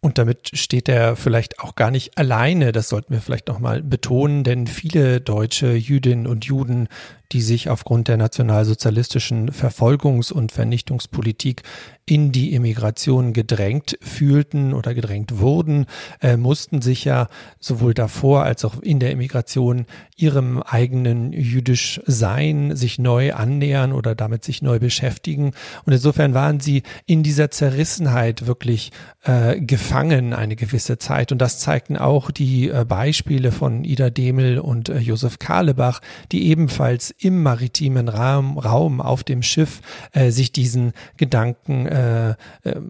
Und 0.00 0.16
damit 0.16 0.56
steht 0.56 0.88
er 0.88 1.16
vielleicht 1.16 1.58
auch 1.58 1.74
gar 1.74 1.90
nicht 1.90 2.16
alleine, 2.16 2.70
das 2.70 2.88
sollten 2.88 3.12
wir 3.12 3.20
vielleicht 3.20 3.48
nochmal 3.48 3.82
betonen, 3.82 4.44
denn 4.44 4.68
viele 4.68 5.20
deutsche 5.20 5.72
Jüdinnen 5.72 6.28
und 6.28 6.44
Juden 6.44 6.88
die 7.32 7.42
sich 7.42 7.68
aufgrund 7.68 8.08
der 8.08 8.16
nationalsozialistischen 8.16 9.50
Verfolgungs- 9.50 10.32
und 10.32 10.52
Vernichtungspolitik 10.52 11.62
in 12.08 12.32
die 12.32 12.54
Emigration 12.54 13.34
gedrängt 13.34 13.98
fühlten 14.00 14.72
oder 14.72 14.94
gedrängt 14.94 15.38
wurden, 15.38 15.86
äh, 16.22 16.38
mussten 16.38 16.80
sich 16.80 17.04
ja 17.04 17.28
sowohl 17.60 17.92
davor 17.92 18.44
als 18.44 18.64
auch 18.64 18.80
in 18.80 18.98
der 18.98 19.10
Emigration 19.10 19.84
ihrem 20.16 20.62
eigenen 20.62 21.32
jüdisch 21.32 22.00
Sein 22.06 22.74
sich 22.74 22.98
neu 22.98 23.34
annähern 23.34 23.92
oder 23.92 24.14
damit 24.14 24.42
sich 24.42 24.62
neu 24.62 24.78
beschäftigen. 24.78 25.52
Und 25.84 25.92
insofern 25.92 26.32
waren 26.32 26.60
sie 26.60 26.82
in 27.04 27.22
dieser 27.22 27.50
Zerrissenheit 27.50 28.46
wirklich 28.46 28.90
äh, 29.24 29.60
gefangen 29.60 30.32
eine 30.32 30.56
gewisse 30.56 30.96
Zeit. 30.96 31.30
Und 31.30 31.38
das 31.38 31.58
zeigten 31.58 31.98
auch 31.98 32.30
die 32.30 32.70
äh, 32.70 32.86
Beispiele 32.88 33.52
von 33.52 33.84
Ida 33.84 34.08
Demel 34.08 34.58
und 34.58 34.88
äh, 34.88 34.98
Josef 34.98 35.38
Kahlebach, 35.38 36.00
die 36.32 36.48
ebenfalls 36.48 37.14
im 37.18 37.42
maritimen 37.42 38.08
Raum, 38.08 38.58
Raum 38.58 39.00
auf 39.00 39.24
dem 39.24 39.42
Schiff 39.42 39.80
äh, 40.12 40.30
sich 40.30 40.52
diesen 40.52 40.92
Gedanken 41.16 41.86
äh, 41.86 42.30
äh, 42.30 42.36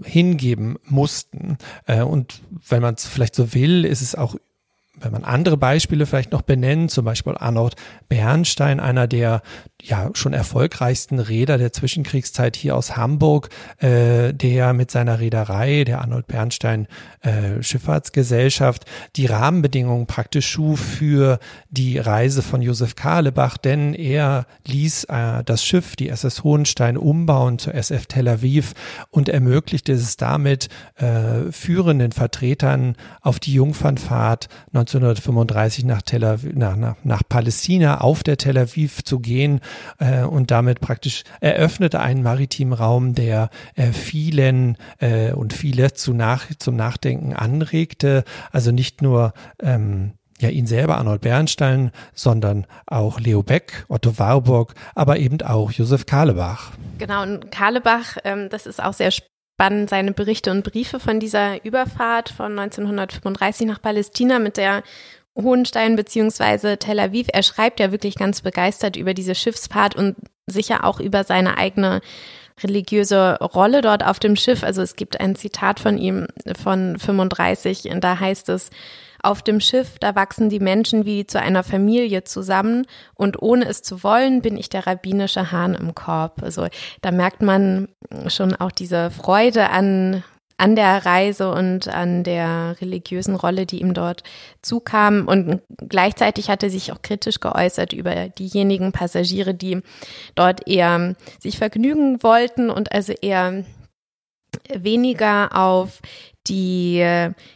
hingeben 0.04 0.76
mussten. 0.84 1.56
Äh, 1.86 2.02
und 2.02 2.42
wenn 2.68 2.82
man 2.82 2.94
es 2.94 3.06
vielleicht 3.06 3.34
so 3.34 3.54
will, 3.54 3.84
ist 3.84 4.02
es 4.02 4.14
auch 4.14 4.36
wenn 5.00 5.12
man 5.12 5.24
andere 5.24 5.56
Beispiele 5.56 6.06
vielleicht 6.06 6.32
noch 6.32 6.42
benennt, 6.42 6.90
zum 6.90 7.04
Beispiel 7.04 7.34
Arnold 7.36 7.74
Bernstein, 8.08 8.80
einer 8.80 9.06
der 9.06 9.42
ja 9.80 10.10
schon 10.14 10.32
erfolgreichsten 10.32 11.20
Räder 11.20 11.56
der 11.56 11.72
Zwischenkriegszeit 11.72 12.56
hier 12.56 12.76
aus 12.76 12.96
Hamburg, 12.96 13.48
äh, 13.78 14.32
der 14.34 14.72
mit 14.72 14.90
seiner 14.90 15.20
Reederei, 15.20 15.84
der 15.84 16.00
Arnold 16.00 16.26
Bernstein 16.26 16.88
äh, 17.20 17.62
Schifffahrtsgesellschaft, 17.62 18.84
die 19.16 19.26
Rahmenbedingungen 19.26 20.06
praktisch 20.06 20.48
schuf 20.48 20.80
für 20.80 21.38
die 21.70 21.98
Reise 21.98 22.42
von 22.42 22.60
Josef 22.60 22.96
Kahlebach, 22.96 23.56
denn 23.56 23.94
er 23.94 24.46
ließ 24.66 25.04
äh, 25.04 25.44
das 25.44 25.64
Schiff, 25.64 25.94
die 25.94 26.08
SS 26.08 26.42
Hohenstein, 26.42 26.96
umbauen 26.96 27.58
zur 27.58 27.74
SF 27.74 28.06
Tel 28.06 28.28
Aviv 28.28 28.74
und 29.10 29.28
ermöglichte 29.28 29.92
es 29.92 30.16
damit 30.16 30.68
äh, 30.96 31.52
führenden 31.52 32.12
Vertretern 32.12 32.96
auf 33.20 33.38
die 33.38 33.54
Jungfernfahrt 33.54 34.48
1935 34.96 35.84
nach, 35.84 36.02
Tel 36.02 36.24
Aviv, 36.24 36.54
nach, 36.54 36.76
nach, 36.76 36.96
nach 37.04 37.22
Palästina 37.28 38.00
auf 38.00 38.22
der 38.22 38.36
Tel 38.38 38.58
Aviv 38.58 39.04
zu 39.04 39.20
gehen 39.20 39.60
äh, 39.98 40.22
und 40.22 40.50
damit 40.50 40.80
praktisch 40.80 41.24
eröffnete 41.40 42.00
einen 42.00 42.22
maritimen 42.22 42.72
Raum, 42.72 43.14
der 43.14 43.50
äh, 43.74 43.92
vielen 43.92 44.76
äh, 44.98 45.32
und 45.32 45.52
viele 45.52 45.92
zu 45.92 46.14
nach, 46.14 46.46
zum 46.58 46.76
Nachdenken 46.76 47.34
anregte. 47.34 48.24
Also 48.52 48.72
nicht 48.72 49.02
nur 49.02 49.32
ähm, 49.62 50.12
ja 50.40 50.48
ihn 50.48 50.66
selber 50.66 50.98
Arnold 50.98 51.20
Bernstein, 51.20 51.90
sondern 52.14 52.66
auch 52.86 53.20
Leo 53.20 53.42
Beck, 53.42 53.84
Otto 53.88 54.18
Warburg, 54.18 54.74
aber 54.94 55.18
eben 55.18 55.40
auch 55.42 55.70
Josef 55.72 56.06
Kahlebach. 56.06 56.72
Genau, 56.98 57.22
und 57.22 57.50
Kahlebach, 57.50 58.16
ähm, 58.24 58.48
das 58.48 58.66
ist 58.66 58.82
auch 58.82 58.92
sehr 58.92 59.10
spannend, 59.58 59.90
seine 59.90 60.12
Berichte 60.12 60.52
und 60.52 60.62
Briefe 60.62 61.00
von 61.00 61.18
dieser 61.18 61.64
Überfahrt 61.64 62.28
von 62.28 62.56
1935 62.56 63.66
nach 63.66 63.82
Palästina 63.82 64.38
mit 64.38 64.56
der 64.56 64.84
Hohenstein 65.34 65.96
beziehungsweise 65.96 66.78
Tel 66.78 67.00
Aviv. 67.00 67.26
Er 67.32 67.42
schreibt 67.42 67.80
ja 67.80 67.90
wirklich 67.90 68.14
ganz 68.14 68.40
begeistert 68.40 68.96
über 68.96 69.14
diese 69.14 69.34
Schiffsfahrt 69.34 69.96
und 69.96 70.14
sicher 70.46 70.84
auch 70.84 71.00
über 71.00 71.24
seine 71.24 71.58
eigene 71.58 72.02
religiöse 72.62 73.36
Rolle 73.40 73.80
dort 73.80 74.06
auf 74.06 74.20
dem 74.20 74.36
Schiff. 74.36 74.62
Also 74.62 74.80
es 74.80 74.94
gibt 74.94 75.20
ein 75.20 75.34
Zitat 75.34 75.80
von 75.80 75.98
ihm 75.98 76.28
von 76.56 76.96
35, 76.96 77.90
und 77.90 78.04
da 78.04 78.20
heißt 78.20 78.50
es, 78.50 78.70
auf 79.28 79.42
dem 79.42 79.60
Schiff, 79.60 79.98
da 79.98 80.14
wachsen 80.14 80.48
die 80.48 80.60
Menschen 80.60 81.04
wie 81.04 81.26
zu 81.26 81.40
einer 81.40 81.62
Familie 81.62 82.24
zusammen 82.24 82.86
und 83.14 83.40
ohne 83.42 83.66
es 83.66 83.82
zu 83.82 84.02
wollen, 84.02 84.42
bin 84.42 84.56
ich 84.56 84.70
der 84.70 84.86
rabbinische 84.86 85.52
Hahn 85.52 85.74
im 85.74 85.94
Korb. 85.94 86.42
Also 86.42 86.66
da 87.02 87.10
merkt 87.10 87.42
man 87.42 87.88
schon 88.28 88.54
auch 88.54 88.72
diese 88.72 89.10
Freude 89.10 89.70
an 89.70 90.24
an 90.60 90.74
der 90.74 91.06
Reise 91.06 91.52
und 91.52 91.86
an 91.86 92.24
der 92.24 92.74
religiösen 92.80 93.36
Rolle, 93.36 93.64
die 93.64 93.80
ihm 93.80 93.94
dort 93.94 94.24
zukam. 94.60 95.28
Und 95.28 95.62
gleichzeitig 95.88 96.50
hat 96.50 96.64
er 96.64 96.70
sich 96.70 96.90
auch 96.90 97.00
kritisch 97.00 97.38
geäußert 97.38 97.92
über 97.92 98.28
diejenigen 98.28 98.90
Passagiere, 98.90 99.54
die 99.54 99.80
dort 100.34 100.66
eher 100.66 101.14
sich 101.38 101.58
vergnügen 101.58 102.24
wollten 102.24 102.70
und 102.70 102.90
also 102.90 103.12
eher 103.12 103.64
weniger 104.74 105.56
auf 105.56 106.00
die 106.48 106.98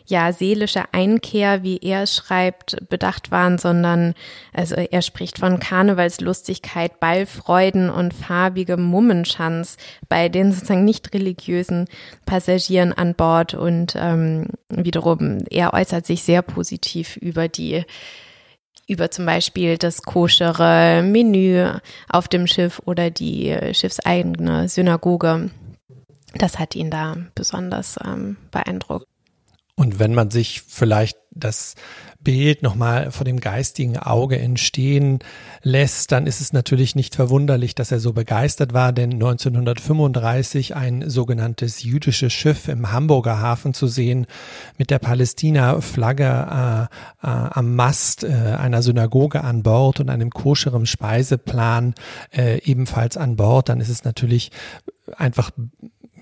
ja 0.07 0.33
seelische 0.33 0.85
Einkehr, 0.93 1.63
wie 1.63 1.79
er 1.79 2.07
schreibt, 2.07 2.89
bedacht 2.89 3.31
waren, 3.31 3.59
sondern 3.59 4.15
also 4.53 4.75
er 4.75 5.03
spricht 5.03 5.39
von 5.39 5.61
Karnevalslustigkeit, 5.61 7.01
Ballfreuden 7.01 7.91
und 7.91 8.15
farbigem 8.15 8.83
Mummenschanz 8.83 9.77
bei 10.09 10.29
den 10.29 10.53
sozusagen 10.53 10.85
nicht 10.85 11.15
religiösen 11.15 11.87
Passagieren 12.27 12.93
an 12.93 13.15
Bord 13.15 13.55
und 13.55 13.95
ähm, 13.97 14.49
wiederum 14.69 15.45
er 15.51 15.73
äußert 15.75 16.07
sich 16.07 16.23
sehr 16.23 16.43
positiv 16.43 17.17
über 17.17 17.49
die 17.49 17.85
über 18.89 19.11
zum 19.11 19.27
Beispiel 19.27 19.79
das 19.79 20.03
koschere 20.03 21.03
Menü 21.03 21.67
auf 22.09 22.29
dem 22.29 22.47
Schiff 22.47 22.81
oder 22.85 23.11
die 23.11 23.57
schiffseigene 23.73 24.69
Synagoge. 24.69 25.51
Das 26.35 26.59
hat 26.59 26.75
ihn 26.75 26.91
da 26.91 27.17
besonders 27.35 27.99
ähm, 28.05 28.37
beeindruckt. 28.51 29.07
Und 29.75 29.99
wenn 29.99 30.15
man 30.15 30.31
sich 30.31 30.63
vielleicht 30.67 31.17
das 31.31 31.75
Bild 32.21 32.63
nochmal 32.63 33.11
vor 33.11 33.25
dem 33.25 33.41
geistigen 33.41 33.99
Auge 33.99 34.39
entstehen 34.39 35.21
lässt, 35.63 36.13
dann 36.13 36.27
ist 36.27 36.41
es 36.41 36.53
natürlich 36.53 36.95
nicht 36.95 37.15
verwunderlich, 37.15 37.75
dass 37.75 37.91
er 37.91 37.99
so 37.99 38.13
begeistert 38.13 38.75
war, 38.75 38.93
denn 38.93 39.15
1935 39.15 40.77
ein 40.77 41.09
sogenanntes 41.09 41.83
jüdisches 41.83 42.33
Schiff 42.35 42.69
im 42.69 42.93
Hamburger 42.93 43.41
Hafen 43.41 43.73
zu 43.73 43.87
sehen 43.87 44.27
mit 44.77 44.91
der 44.91 44.99
Palästina-Flagge 44.99 46.89
äh, 47.23 47.27
äh, 47.27 47.31
am 47.31 47.75
Mast 47.75 48.25
äh, 48.25 48.29
einer 48.29 48.83
Synagoge 48.83 49.43
an 49.43 49.63
Bord 49.63 50.01
und 50.01 50.11
einem 50.11 50.31
koscheren 50.31 50.85
Speiseplan 50.85 51.95
äh, 52.31 52.59
ebenfalls 52.63 53.17
an 53.17 53.37
Bord, 53.37 53.71
dann 53.71 53.81
ist 53.81 53.89
es 53.89 54.05
natürlich 54.05 54.51
einfach 55.17 55.51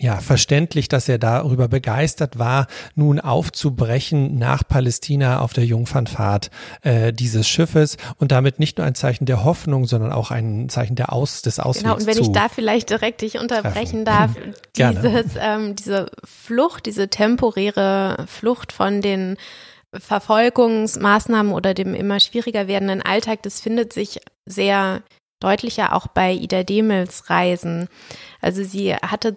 ja, 0.01 0.17
verständlich, 0.17 0.89
dass 0.89 1.09
er 1.11 1.19
darüber 1.19 1.69
begeistert 1.69 2.39
war, 2.39 2.69
nun 2.95 3.21
aufzubrechen 3.21 4.39
nach 4.39 4.67
Palästina 4.67 5.41
auf 5.41 5.53
der 5.53 5.67
Jungfernfahrt 5.67 6.51
äh, 6.81 7.13
dieses 7.13 7.47
Schiffes 7.47 7.99
und 8.17 8.33
damit 8.33 8.59
nicht 8.59 8.79
nur 8.79 8.87
ein 8.87 8.95
Zeichen 8.95 9.27
der 9.27 9.45
Hoffnung, 9.45 9.85
sondern 9.85 10.11
auch 10.13 10.31
ein 10.31 10.71
Zeichen 10.71 10.97
der 10.97 11.13
Aus, 11.13 11.43
des 11.43 11.61
Auswegs 11.61 11.83
Genau, 11.83 11.97
und 11.97 12.07
wenn 12.07 12.19
ich 12.19 12.33
da 12.33 12.49
vielleicht 12.49 12.89
direkt 12.89 13.21
dich 13.21 13.39
unterbrechen 13.39 14.07
treffen. 14.07 14.55
darf, 14.75 14.93
dieses, 15.03 15.33
ähm, 15.39 15.77
diese 15.77 16.11
Flucht, 16.25 16.87
diese 16.87 17.09
temporäre 17.09 18.25
Flucht 18.27 18.73
von 18.73 19.03
den 19.03 19.37
Verfolgungsmaßnahmen 19.95 21.53
oder 21.53 21.75
dem 21.75 21.95
immer 21.95 22.21
schwieriger 22.21 22.69
werdenden 22.69 23.03
Alltag, 23.03 23.43
das 23.43 23.61
findet 23.61 23.93
sich 23.93 24.21
sehr 24.47 25.03
deutlicher 25.41 25.95
auch 25.95 26.07
bei 26.07 26.33
Ida 26.33 26.63
Demels 26.63 27.29
Reisen. 27.29 27.89
Also 28.41 28.63
sie 28.63 28.95
hatte 28.95 29.37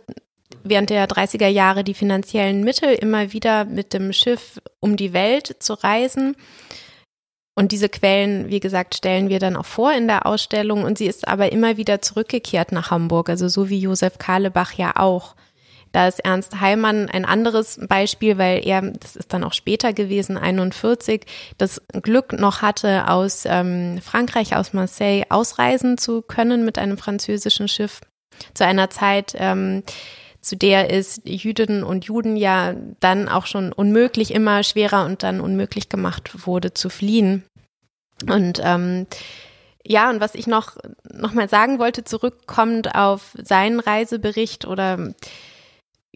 während 0.63 0.89
der 0.89 1.07
30er 1.07 1.48
Jahre 1.48 1.83
die 1.83 1.93
finanziellen 1.93 2.63
Mittel, 2.63 2.93
immer 2.93 3.33
wieder 3.33 3.65
mit 3.65 3.93
dem 3.93 4.13
Schiff 4.13 4.62
um 4.79 4.98
die 4.98 5.13
Welt 5.13 5.55
zu 5.60 5.74
reisen. 5.74 6.36
Und 7.55 7.72
diese 7.72 7.89
Quellen, 7.89 8.50
wie 8.50 8.60
gesagt, 8.60 8.95
stellen 8.95 9.29
wir 9.29 9.39
dann 9.39 9.55
auch 9.55 9.65
vor 9.65 9.93
in 9.93 10.07
der 10.07 10.25
Ausstellung. 10.25 10.83
Und 10.83 10.98
sie 10.98 11.05
ist 11.05 11.27
aber 11.27 11.51
immer 11.51 11.77
wieder 11.77 12.01
zurückgekehrt 12.01 12.72
nach 12.72 12.89
Hamburg, 12.89 13.29
also 13.29 13.48
so 13.48 13.69
wie 13.69 13.79
Josef 13.79 14.17
Kahlebach 14.17 14.74
ja 14.74 14.93
auch. 14.95 15.36
Da 15.91 16.07
ist 16.07 16.25
Ernst 16.25 16.60
Heimann 16.60 17.07
ein 17.07 17.24
anderes 17.24 17.79
Beispiel, 17.88 18.39
weil 18.39 18.65
er, 18.65 18.81
das 18.81 19.15
ist 19.15 19.31
dann 19.31 19.43
auch 19.43 19.53
später 19.53 19.93
gewesen, 19.93 20.38
41, 20.38 21.22
das 21.60 21.83
Glück 22.01 22.33
noch 22.33 22.63
hatte, 22.63 23.07
aus 23.07 23.43
ähm, 23.45 24.00
Frankreich, 24.01 24.55
aus 24.55 24.74
Marseille 24.74 25.25
ausreisen 25.29 26.00
zu 26.00 26.24
können 26.24 26.65
mit 26.65 26.79
einem 26.79 26.98
französischen 26.98 27.67
Schiff 27.67 28.01
zu 28.55 28.65
einer 28.65 28.89
Zeit, 28.89 29.36
ähm, 29.38 29.83
zu 30.44 30.58
der 30.58 30.94
es 30.94 31.22
Jüdinnen 31.24 31.84
und 31.84 32.06
Juden 32.06 32.36
ja 32.36 32.76
dann 33.00 33.30
auch 33.30 33.46
schon 33.46 33.72
unmöglich 33.72 34.34
immer 34.34 34.64
schwerer 34.64 35.06
und 35.06 35.24
dann 35.24 35.40
unmöglich 35.40 35.90
gemacht 35.90 36.46
wurde 36.46 36.74
zu 36.74 36.90
fliehen. 36.90 37.44
Und 38.30 38.60
ähm, 38.62 39.08
ja, 39.86 40.10
und 40.10 40.20
was 40.20 40.36
ich 40.36 40.46
noch, 40.46 40.78
noch 41.12 41.34
mal 41.34 41.50
sagen 41.50 41.80
wollte, 41.80 42.04
zurückkommend 42.04 42.94
auf 42.94 43.36
seinen 43.42 43.80
Reisebericht 43.80 44.66
oder 44.66 45.14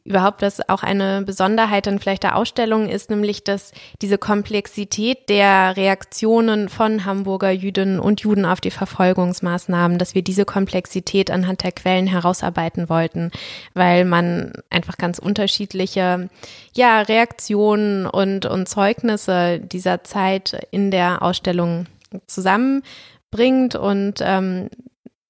überhaupt 0.08 0.42
was 0.42 0.68
auch 0.70 0.84
eine 0.84 1.22
Besonderheit 1.24 1.86
dann 1.86 2.00
vielleicht 2.00 2.24
der 2.24 2.38
Ausstellung 2.38 2.88
ist, 2.88 3.10
nämlich 3.10 3.44
dass 3.44 3.74
diese 4.02 4.18
Komplexität 4.18 5.28
der 5.30 5.76
Reaktionen 5.76 6.70
von 6.70 7.06
Hamburger 7.06 7.52
Jüdinnen 7.52 8.00
und 8.00 8.22
Juden 8.22 8.46
auf 8.46 8.62
die 8.62 8.72
Verfolgungsmaßnahmen, 8.72 9.98
dass 9.98 10.16
wir 10.16 10.22
diese 10.22 10.46
Komplexität 10.46 11.30
anhand 11.30 11.64
der 11.64 11.74
Quellen 11.74 12.08
herausarbeiten 12.08 12.90
wollten, 12.90 13.32
weil 13.74 14.06
man 14.06 14.54
einfach 14.70 14.98
ganz 14.98 15.20
unterschiedliche 15.20 16.30
ja, 16.74 17.02
Reaktionen 17.02 18.06
und, 18.06 18.46
und 18.46 18.70
Zeugnisse 18.70 19.60
dieser 19.60 20.04
Zeit 20.06 20.68
in 20.72 20.90
der 20.90 21.22
Ausstellung 21.22 21.86
zusammenbringt 22.28 23.76
und 23.76 24.16
ähm, 24.22 24.70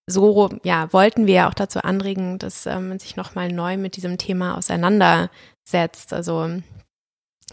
so 0.08 0.50
ja, 0.63 0.91
wollten 0.93 1.28
wir 1.28 1.34
ja 1.34 1.50
auch 1.50 1.54
dazu 1.54 1.80
anregen, 1.80 2.39
dass 2.39 2.65
ähm, 2.65 2.89
man 2.89 3.00
sich 3.00 3.15
nochmal 3.17 3.52
neu 3.52 3.78
mit 3.78 3.98
diesem 3.98 4.17
Thema 4.17 4.58
auseinandersetzt. 4.58 6.13
Also 6.13 6.62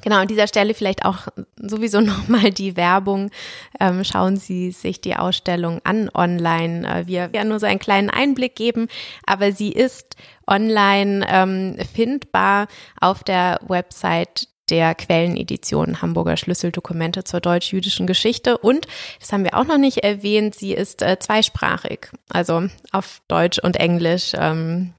Genau, 0.03 0.17
an 0.17 0.29
dieser 0.29 0.49
Stelle 0.49 0.75
vielleicht 0.75 1.05
auch 1.05 1.29
sowieso 1.57 2.01
nochmal 2.01 2.51
die 2.51 2.77
Werbung. 2.77 3.31
Ähm, 3.79 4.05
schauen 4.05 4.37
Sie 4.37 4.73
sich 4.73 5.01
die 5.01 5.17
Ausstellung 5.17 5.81
an 5.85 6.11
online. 6.13 6.87
Äh, 6.87 7.07
wir 7.07 7.33
werden 7.33 7.49
nur 7.49 7.61
so 7.61 7.67
einen 7.67 7.79
kleinen 7.79 8.11
Einblick 8.11 8.57
geben, 8.57 8.89
aber 9.25 9.53
sie 9.53 9.71
ist 9.71 10.17
online 10.47 11.25
ähm, 11.29 11.77
findbar 11.93 12.67
auf 13.01 13.23
der 13.23 13.61
Website 13.67 14.49
der 14.71 14.95
Quellenedition 14.95 16.01
Hamburger 16.03 16.37
Schlüsseldokumente 16.37 17.25
zur 17.25 17.41
deutsch-jüdischen 17.41 18.07
Geschichte. 18.07 18.59
Und, 18.59 18.87
das 19.21 19.33
haben 19.33 19.45
wir 19.45 19.55
auch 19.55 19.67
noch 19.67 19.79
nicht 19.79 19.99
erwähnt, 19.99 20.55
sie 20.55 20.73
ist 20.73 21.03
äh, 21.03 21.19
zweisprachig, 21.19 22.09
also 22.29 22.69
auf 22.93 23.21
Deutsch 23.29 23.59
und 23.59 23.77
Englisch. 23.77 24.33
Ähm, 24.35 24.95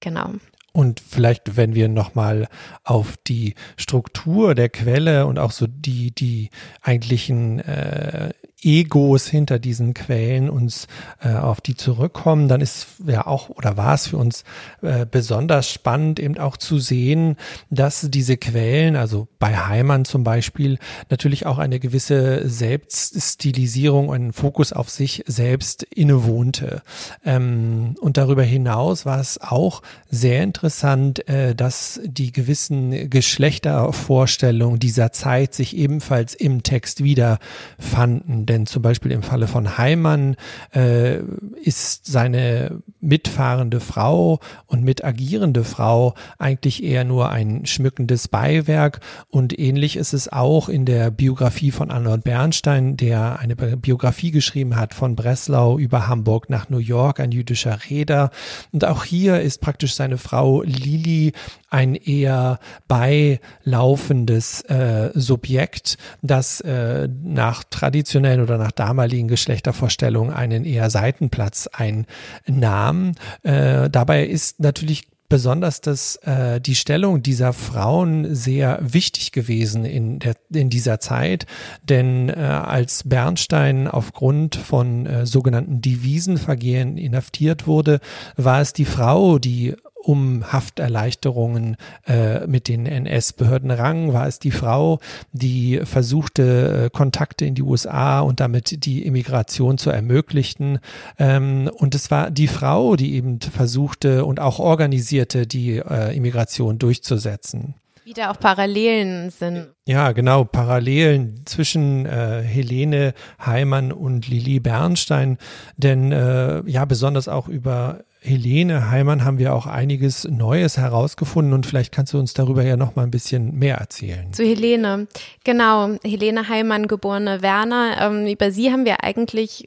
genau. 0.00 0.34
Und 0.72 1.00
vielleicht, 1.00 1.56
wenn 1.56 1.74
wir 1.74 1.88
nochmal 1.88 2.46
auf 2.84 3.16
die 3.26 3.54
Struktur 3.76 4.54
der 4.54 4.68
Quelle 4.68 5.26
und 5.26 5.38
auch 5.38 5.50
so 5.50 5.66
die, 5.66 6.14
die 6.14 6.50
eigentlichen 6.80 7.58
äh, 7.58 8.30
Egos 8.62 9.26
hinter 9.26 9.58
diesen 9.58 9.94
Quellen 9.94 10.50
uns 10.50 10.86
äh, 11.22 11.34
auf 11.34 11.60
die 11.60 11.76
zurückkommen, 11.76 12.48
dann 12.48 12.60
ist 12.60 12.86
ja 13.06 13.26
auch 13.26 13.48
oder 13.48 13.76
war 13.76 13.94
es 13.94 14.08
für 14.08 14.16
uns 14.16 14.44
äh, 14.82 15.06
besonders 15.10 15.70
spannend 15.70 16.20
eben 16.20 16.38
auch 16.38 16.56
zu 16.56 16.78
sehen, 16.78 17.36
dass 17.70 18.06
diese 18.10 18.36
Quellen, 18.36 18.96
also 18.96 19.28
bei 19.38 19.56
Heimann 19.56 20.04
zum 20.04 20.24
Beispiel, 20.24 20.78
natürlich 21.08 21.46
auch 21.46 21.58
eine 21.58 21.80
gewisse 21.80 22.48
Selbststilisierung, 22.48 24.12
einen 24.12 24.32
Fokus 24.32 24.72
auf 24.72 24.90
sich 24.90 25.24
selbst 25.26 25.82
innewohnte. 25.82 26.82
Ähm, 27.24 27.94
und 28.00 28.16
darüber 28.16 28.42
hinaus 28.42 29.06
war 29.06 29.20
es 29.20 29.40
auch 29.40 29.82
sehr 30.10 30.42
interessant, 30.42 31.26
äh, 31.28 31.54
dass 31.54 32.00
die 32.04 32.32
gewissen 32.32 33.08
Geschlechtervorstellungen 33.10 34.78
dieser 34.78 35.12
Zeit 35.12 35.54
sich 35.54 35.76
ebenfalls 35.76 36.34
im 36.34 36.62
Text 36.62 37.02
wiederfanden 37.02 38.46
denn 38.50 38.66
zum 38.66 38.82
Beispiel 38.82 39.12
im 39.12 39.22
Falle 39.22 39.46
von 39.46 39.78
Heimann 39.78 40.34
äh, 40.74 41.20
ist 41.62 42.06
seine 42.06 42.82
mitfahrende 43.00 43.78
Frau 43.78 44.40
und 44.66 44.82
mitagierende 44.82 45.62
Frau 45.62 46.14
eigentlich 46.36 46.82
eher 46.82 47.04
nur 47.04 47.30
ein 47.30 47.64
schmückendes 47.64 48.26
Beiwerk. 48.26 49.00
Und 49.28 49.56
ähnlich 49.56 49.96
ist 49.96 50.14
es 50.14 50.32
auch 50.32 50.68
in 50.68 50.84
der 50.84 51.12
Biografie 51.12 51.70
von 51.70 51.92
Arnold 51.92 52.24
Bernstein, 52.24 52.96
der 52.96 53.38
eine 53.38 53.54
Biografie 53.54 54.32
geschrieben 54.32 54.74
hat 54.74 54.94
von 54.94 55.14
Breslau 55.14 55.78
über 55.78 56.08
Hamburg 56.08 56.50
nach 56.50 56.68
New 56.68 56.78
York, 56.78 57.20
ein 57.20 57.30
jüdischer 57.30 57.78
Räder 57.88 58.30
und 58.72 58.84
auch 58.84 59.04
hier 59.04 59.40
ist 59.40 59.60
praktisch 59.60 59.94
seine 59.94 60.18
Frau 60.18 60.62
Lili 60.62 61.32
ein 61.70 61.94
eher 61.94 62.58
beilaufendes 62.88 64.62
äh, 64.62 65.10
Subjekt, 65.14 65.96
das 66.20 66.60
äh, 66.60 67.08
nach 67.22 67.64
traditionellen 67.64 68.42
oder 68.42 68.58
nach 68.58 68.72
damaligen 68.72 69.28
Geschlechtervorstellungen 69.28 70.34
einen 70.34 70.64
eher 70.64 70.90
Seitenplatz 70.90 71.68
einnahm. 71.72 73.12
Äh, 73.42 73.88
dabei 73.88 74.26
ist 74.26 74.60
natürlich 74.60 75.04
besonders 75.30 75.80
dass 75.80 76.16
äh, 76.16 76.60
die 76.60 76.74
Stellung 76.74 77.22
dieser 77.22 77.54
Frauen 77.54 78.34
sehr 78.34 78.78
wichtig 78.82 79.32
gewesen 79.32 79.86
in, 79.86 80.18
der, 80.18 80.34
in 80.52 80.68
dieser 80.68 81.00
Zeit, 81.00 81.46
denn 81.84 82.28
äh, 82.28 82.32
als 82.34 83.04
Bernstein 83.08 83.88
aufgrund 83.88 84.56
von 84.56 85.06
äh, 85.06 85.24
sogenannten 85.24 85.80
Devisenvergehen 85.80 86.98
inhaftiert 86.98 87.66
wurde, 87.66 88.00
war 88.36 88.60
es 88.60 88.74
die 88.74 88.84
Frau, 88.84 89.38
die 89.38 89.76
um 90.02 90.52
Hafterleichterungen 90.52 91.76
äh, 92.06 92.46
mit 92.46 92.68
den 92.68 92.86
NS-Behörden 92.86 93.70
rang, 93.70 94.12
war 94.12 94.26
es 94.26 94.38
die 94.38 94.50
Frau, 94.50 94.98
die 95.32 95.80
versuchte, 95.84 96.86
äh, 96.86 96.90
Kontakte 96.90 97.44
in 97.44 97.54
die 97.54 97.62
USA 97.62 98.20
und 98.20 98.40
damit 98.40 98.84
die 98.84 99.04
Immigration 99.04 99.78
zu 99.78 99.90
ermöglichen. 99.90 100.78
Ähm, 101.18 101.70
und 101.74 101.94
es 101.94 102.10
war 102.10 102.30
die 102.30 102.48
Frau, 102.48 102.96
die 102.96 103.14
eben 103.14 103.40
versuchte 103.40 104.24
und 104.24 104.40
auch 104.40 104.58
organisierte, 104.58 105.46
die 105.46 105.76
äh, 105.76 106.16
Immigration 106.16 106.78
durchzusetzen. 106.78 107.74
Wie 108.04 108.14
da 108.14 108.30
auch 108.30 108.40
Parallelen 108.40 109.30
sind. 109.30 109.68
Ja, 109.86 110.12
genau, 110.12 110.44
Parallelen 110.44 111.42
zwischen 111.44 112.06
äh, 112.06 112.42
Helene 112.42 113.12
Heimann 113.44 113.92
und 113.92 114.26
Lili 114.26 114.58
Bernstein. 114.58 115.38
Denn 115.76 116.10
äh, 116.10 116.62
ja, 116.66 116.86
besonders 116.86 117.28
auch 117.28 117.46
über 117.46 118.00
Helene 118.22 118.90
Heimann 118.90 119.24
haben 119.24 119.38
wir 119.38 119.54
auch 119.54 119.66
einiges 119.66 120.24
Neues 120.24 120.76
herausgefunden 120.76 121.54
und 121.54 121.64
vielleicht 121.64 121.92
kannst 121.92 122.12
du 122.12 122.18
uns 122.18 122.34
darüber 122.34 122.62
ja 122.62 122.76
noch 122.76 122.94
mal 122.94 123.04
ein 123.04 123.10
bisschen 123.10 123.58
mehr 123.58 123.76
erzählen. 123.76 124.32
Zu 124.32 124.44
Helene, 124.44 125.08
genau, 125.42 125.96
Helene 126.04 126.48
Heimann, 126.48 126.86
geborene 126.86 127.40
Werner. 127.40 127.96
Ähm, 127.98 128.26
über 128.26 128.50
sie 128.50 128.70
haben 128.70 128.84
wir 128.84 129.02
eigentlich 129.02 129.66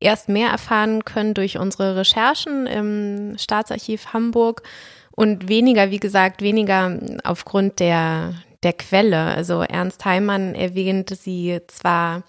erst 0.00 0.28
mehr 0.28 0.48
erfahren 0.48 1.04
können 1.04 1.34
durch 1.34 1.58
unsere 1.58 1.96
Recherchen 1.96 2.66
im 2.66 3.36
Staatsarchiv 3.38 4.12
Hamburg 4.14 4.62
und 5.12 5.48
weniger, 5.48 5.90
wie 5.90 6.00
gesagt, 6.00 6.40
weniger 6.40 6.98
aufgrund 7.24 7.78
der, 7.78 8.34
der 8.62 8.72
Quelle. 8.72 9.18
Also 9.18 9.60
Ernst 9.60 10.04
Heimann 10.06 10.54
erwähnte 10.54 11.14
sie 11.14 11.60
zwar 11.66 12.22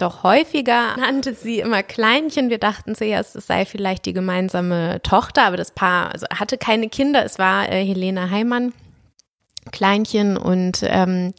doch 0.00 0.22
häufiger 0.22 0.96
nannte 0.96 1.34
sie 1.34 1.60
immer 1.60 1.82
Kleinchen. 1.82 2.50
Wir 2.50 2.58
dachten 2.58 2.94
zuerst, 2.94 3.36
es 3.36 3.46
sei 3.46 3.64
vielleicht 3.64 4.06
die 4.06 4.12
gemeinsame 4.12 5.00
Tochter, 5.02 5.44
aber 5.44 5.56
das 5.56 5.70
Paar 5.70 6.12
also 6.12 6.26
hatte 6.28 6.58
keine 6.58 6.88
Kinder. 6.88 7.24
Es 7.24 7.38
war 7.38 7.70
äh, 7.70 7.84
Helene 7.84 8.30
Heimann, 8.30 8.72
Kleinchen 9.70 10.36
und 10.36 10.80
ähm, 10.82 11.34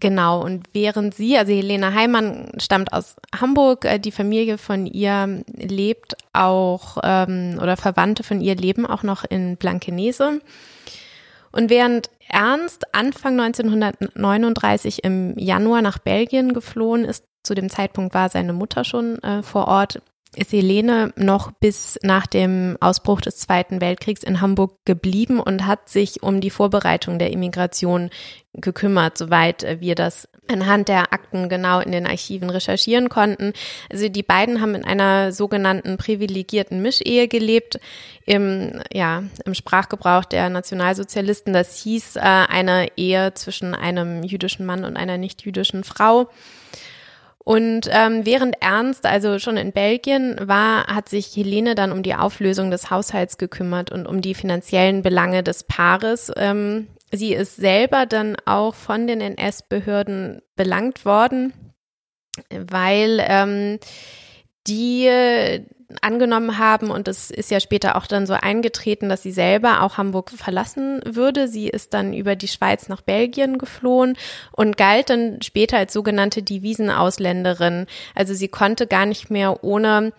genau. 0.00 0.42
Und 0.42 0.66
während 0.72 1.14
sie, 1.14 1.36
also 1.36 1.52
Helene 1.52 1.94
Heimann 1.94 2.52
stammt 2.58 2.92
aus 2.92 3.16
Hamburg, 3.38 3.84
äh, 3.84 3.98
die 3.98 4.12
Familie 4.12 4.58
von 4.58 4.86
ihr 4.86 5.44
lebt 5.54 6.16
auch 6.32 6.98
ähm, 7.02 7.58
oder 7.60 7.76
Verwandte 7.76 8.22
von 8.22 8.40
ihr 8.40 8.56
leben 8.56 8.86
auch 8.86 9.02
noch 9.02 9.24
in 9.24 9.56
Blankenese. 9.56 10.40
Und 11.52 11.70
während 11.70 12.10
Ernst 12.28 12.94
Anfang 12.94 13.40
1939 13.40 15.04
im 15.04 15.36
Januar 15.38 15.82
nach 15.82 15.98
Belgien 15.98 16.52
geflohen 16.52 17.04
ist, 17.04 17.24
zu 17.42 17.54
dem 17.54 17.70
Zeitpunkt 17.70 18.14
war 18.14 18.28
seine 18.28 18.52
Mutter 18.52 18.84
schon 18.84 19.22
äh, 19.22 19.42
vor 19.42 19.68
Ort, 19.68 20.02
ist 20.36 20.52
Helene 20.52 21.12
noch 21.16 21.52
bis 21.52 21.98
nach 22.02 22.26
dem 22.26 22.76
Ausbruch 22.80 23.20
des 23.20 23.36
Zweiten 23.36 23.80
Weltkriegs 23.80 24.22
in 24.22 24.40
Hamburg 24.40 24.84
geblieben 24.84 25.40
und 25.40 25.66
hat 25.66 25.88
sich 25.88 26.22
um 26.22 26.40
die 26.40 26.50
Vorbereitung 26.50 27.18
der 27.18 27.30
Immigration 27.30 28.10
gekümmert, 28.54 29.18
soweit 29.18 29.80
wir 29.80 29.94
das 29.94 30.28
anhand 30.48 30.88
der 30.88 31.12
Akten 31.12 31.48
genau 31.48 31.80
in 31.80 31.92
den 31.92 32.06
Archiven 32.06 32.50
recherchieren 32.50 33.08
konnten. 33.08 33.52
Also 33.90 34.08
die 34.08 34.22
beiden 34.22 34.60
haben 34.60 34.74
in 34.74 34.84
einer 34.84 35.32
sogenannten 35.32 35.96
privilegierten 35.96 36.82
Mischehe 36.82 37.28
gelebt 37.28 37.78
im, 38.24 38.80
ja, 38.92 39.22
im 39.44 39.54
Sprachgebrauch 39.54 40.24
der 40.24 40.48
Nationalsozialisten. 40.50 41.52
Das 41.52 41.76
hieß 41.82 42.16
äh, 42.16 42.20
eine 42.20 42.88
Ehe 42.96 43.34
zwischen 43.34 43.74
einem 43.74 44.22
jüdischen 44.22 44.66
Mann 44.66 44.84
und 44.84 44.96
einer 44.96 45.18
nicht 45.18 45.44
jüdischen 45.44 45.84
Frau. 45.84 46.28
Und 47.48 47.88
ähm, 47.90 48.26
während 48.26 48.60
Ernst 48.60 49.06
also 49.06 49.38
schon 49.38 49.56
in 49.56 49.72
Belgien 49.72 50.36
war, 50.38 50.86
hat 50.86 51.08
sich 51.08 51.34
Helene 51.34 51.74
dann 51.74 51.92
um 51.92 52.02
die 52.02 52.14
Auflösung 52.14 52.70
des 52.70 52.90
Haushalts 52.90 53.38
gekümmert 53.38 53.90
und 53.90 54.06
um 54.06 54.20
die 54.20 54.34
finanziellen 54.34 55.00
Belange 55.00 55.42
des 55.42 55.64
Paares. 55.64 56.30
Ähm, 56.36 56.88
sie 57.10 57.32
ist 57.32 57.56
selber 57.56 58.04
dann 58.04 58.36
auch 58.44 58.74
von 58.74 59.06
den 59.06 59.22
NS-Behörden 59.22 60.42
belangt 60.56 61.06
worden, 61.06 61.54
weil 62.50 63.18
ähm, 63.26 63.78
die 64.66 65.08
angenommen 66.02 66.58
haben 66.58 66.90
und 66.90 67.08
es 67.08 67.30
ist 67.30 67.50
ja 67.50 67.60
später 67.60 67.96
auch 67.96 68.06
dann 68.06 68.26
so 68.26 68.34
eingetreten, 68.34 69.08
dass 69.08 69.22
sie 69.22 69.32
selber 69.32 69.82
auch 69.82 69.96
Hamburg 69.96 70.30
verlassen 70.30 71.00
würde. 71.06 71.48
Sie 71.48 71.68
ist 71.68 71.94
dann 71.94 72.12
über 72.12 72.36
die 72.36 72.48
Schweiz 72.48 72.88
nach 72.88 73.00
Belgien 73.00 73.56
geflohen 73.56 74.16
und 74.52 74.76
galt 74.76 75.08
dann 75.08 75.40
später 75.40 75.78
als 75.78 75.94
sogenannte 75.94 76.42
Devisenausländerin. 76.42 77.86
Also 78.14 78.34
sie 78.34 78.48
konnte 78.48 78.86
gar 78.86 79.06
nicht 79.06 79.30
mehr 79.30 79.64
ohne 79.64 80.12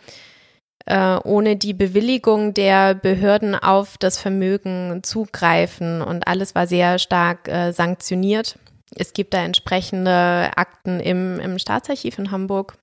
äh, 0.86 1.20
ohne 1.24 1.56
die 1.56 1.74
Bewilligung 1.74 2.56
der 2.56 2.96
Behörden 2.96 3.54
auf 3.54 3.98
das 4.00 4.18
Vermögen 4.18 5.02
zugreifen 5.04 6.02
und 6.02 6.28
alles 6.28 6.56
war 6.56 6.66
sehr 6.66 6.98
stark 6.98 7.48
äh, 7.48 7.74
sanktioniert. 7.74 8.58
Es 8.96 9.14
gibt 9.14 9.36
da 9.36 9.44
entsprechende 9.44 10.50
Akten 10.56 11.00
im, 11.00 11.40
im 11.40 11.60
Staatsarchiv 11.60 12.18
in 12.18 12.32
Hamburg. 12.32 12.78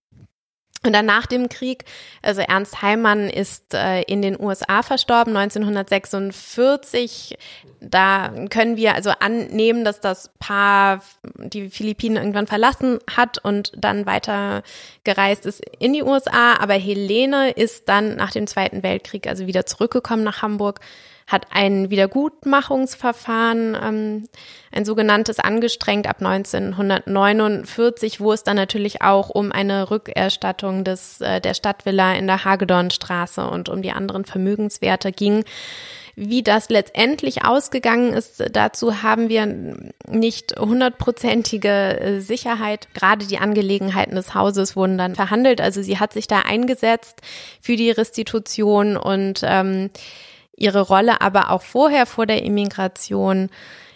Und 0.85 0.93
dann 0.93 1.07
nach 1.07 1.27
dem 1.27 1.49
Krieg, 1.49 1.85
also 2.23 2.43
Ernst 2.43 2.83
Heimann 2.83 3.31
ist 3.31 3.75
äh, 3.75 4.03
in 4.03 4.23
den 4.23 4.41
USA 4.41 4.83
verstorben, 4.83 5.37
1946. 5.37 7.37
Da 7.81 8.33
können 8.51 8.77
wir 8.77 8.95
also 8.95 9.11
annehmen, 9.19 9.85
dass 9.85 10.01
das 10.01 10.31
Paar 10.39 11.03
die 11.39 11.71
Philippinen 11.71 12.17
irgendwann 12.17 12.47
verlassen 12.47 12.99
hat 13.15 13.39
und 13.39 13.73
dann 13.77 14.07
weiter 14.07 14.63
gereist 15.05 15.47
ist 15.47 15.63
in 15.79 15.93
die 15.93 16.03
USA. 16.03 16.55
Aber 16.61 16.75
Helene 16.75 17.51
ist 17.51 17.89
dann 17.89 18.17
nach 18.17 18.31
dem 18.31 18.47
Zweiten 18.47 18.83
Weltkrieg 18.83 19.27
also 19.27 19.47
wieder 19.47 19.67
zurückgekommen 19.67 20.25
nach 20.25 20.43
Hamburg 20.43 20.81
hat 21.27 21.47
ein 21.51 21.91
Wiedergutmachungsverfahren, 21.91 23.77
ähm, 23.83 24.29
ein 24.71 24.85
sogenanntes 24.85 25.41
angestrengt 25.41 26.07
ab 26.07 26.21
1949, 26.21 28.21
wo 28.21 28.33
es 28.33 28.45
dann 28.45 28.57
natürlich 28.57 29.03
auch 29.03 29.31
um 29.31 29.51
eine 29.51 29.91
Rückerstattung 29.91 30.85
des, 30.85 31.21
äh, 31.21 31.41
der 31.41 31.55
Stadtvilla 31.55 32.15
in 32.15 32.29
der 32.29 32.45
Hagedornstraße 32.45 33.49
und 33.49 33.69
um 33.69 33.83
die 33.83 33.91
anderen 33.91 34.25
Vermögenswerte 34.25 35.11
ging. 35.11 35.45
Wie 36.19 36.43
das 36.43 36.71
letztendlich 36.71 37.45
ausgegangen 37.45 38.15
ist, 38.15 38.43
dazu 38.53 39.03
haben 39.03 39.29
wir 39.29 39.45
nicht 40.09 40.59
hundertprozentige 40.59 42.01
äh, 42.01 42.21
Sicherheit. 42.21 42.89
Gerade 42.95 43.27
die 43.27 43.37
Angelegenheiten 43.37 44.15
des 44.15 44.35
Hauses 44.35 44.77
wurden 44.77 44.97
dann 44.97 45.15
verhandelt. 45.15 45.61
Also 45.61 45.83
sie 45.83 45.99
hat 45.99 46.15
sich 46.15 46.27
da 46.27 46.39
eingesetzt 46.39 47.21
für 47.61 47.77
die 47.77 47.91
Restitution 47.91 48.97
und 48.97 49.43
ähm, 49.45 49.91
ihre 50.57 50.81
Rolle 50.81 51.21
aber 51.21 51.51
auch 51.51 51.63
vorher, 51.63 52.07
vor 52.07 52.27
der 52.27 52.43
Immigration, 52.43 53.51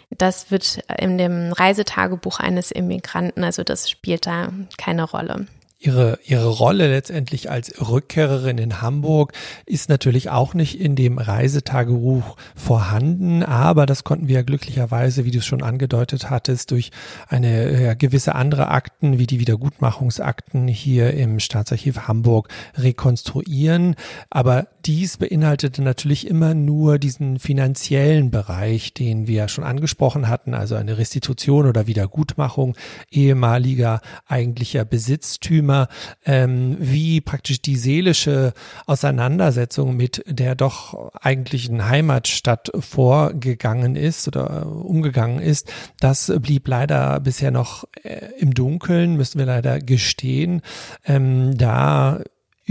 das 0.09 0.51
wird 0.51 0.79
in 0.99 1.17
dem 1.17 1.51
Reisetagebuch 1.53 2.39
eines 2.39 2.71
Immigranten, 2.71 3.43
also 3.43 3.63
das 3.63 3.89
spielt 3.89 4.25
da 4.27 4.49
keine 4.77 5.03
Rolle. 5.03 5.47
Ihre, 5.83 6.19
ihre 6.23 6.47
Rolle 6.47 6.91
letztendlich 6.91 7.49
als 7.49 7.73
Rückkehrerin 7.81 8.59
in 8.59 8.83
Hamburg 8.83 9.33
ist 9.65 9.89
natürlich 9.89 10.29
auch 10.29 10.53
nicht 10.53 10.79
in 10.79 10.95
dem 10.95 11.17
Reisetagebuch 11.17 12.37
vorhanden, 12.55 13.41
aber 13.41 13.87
das 13.87 14.03
konnten 14.03 14.27
wir 14.27 14.35
ja 14.35 14.41
glücklicherweise, 14.43 15.25
wie 15.25 15.31
du 15.31 15.39
es 15.39 15.45
schon 15.47 15.63
angedeutet 15.63 16.29
hattest, 16.29 16.69
durch 16.69 16.91
eine 17.27 17.81
ja, 17.81 17.93
gewisse 17.95 18.35
andere 18.35 18.67
Akten 18.67 19.17
wie 19.17 19.25
die 19.25 19.39
Wiedergutmachungsakten 19.39 20.67
hier 20.67 21.15
im 21.15 21.39
Staatsarchiv 21.39 22.07
Hamburg 22.07 22.49
rekonstruieren. 22.75 23.95
Aber 24.29 24.67
dies 24.85 25.17
beinhaltete 25.17 25.81
natürlich 25.81 26.27
immer 26.27 26.53
nur 26.53 26.99
diesen 26.99 27.39
finanziellen 27.39 28.29
Bereich, 28.29 28.93
den 28.93 29.25
wir 29.25 29.47
schon 29.47 29.63
angesprochen 29.63 30.27
hatten, 30.27 30.53
also 30.53 30.75
eine 30.75 30.99
Restitution 30.99 31.65
oder 31.65 31.87
Wiedergutmachung 31.87 32.75
ehemaliger 33.09 34.01
eigentlicher 34.27 34.85
Besitztümer 34.85 35.70
Thema, 35.71 35.87
ähm, 36.25 36.75
wie 36.79 37.21
praktisch 37.21 37.61
die 37.61 37.77
seelische 37.77 38.53
Auseinandersetzung 38.85 39.95
mit 39.95 40.23
der 40.27 40.55
doch 40.55 41.11
eigentlichen 41.13 41.87
Heimatstadt 41.87 42.71
vorgegangen 42.77 43.95
ist 43.95 44.27
oder 44.27 44.67
umgegangen 44.67 45.39
ist, 45.39 45.71
das 45.99 46.31
blieb 46.41 46.67
leider 46.67 47.19
bisher 47.21 47.51
noch 47.51 47.85
äh, 48.03 48.27
im 48.37 48.53
Dunkeln, 48.53 49.15
müssen 49.15 49.39
wir 49.39 49.45
leider 49.45 49.79
gestehen. 49.79 50.61
Ähm, 51.05 51.57
da 51.57 52.21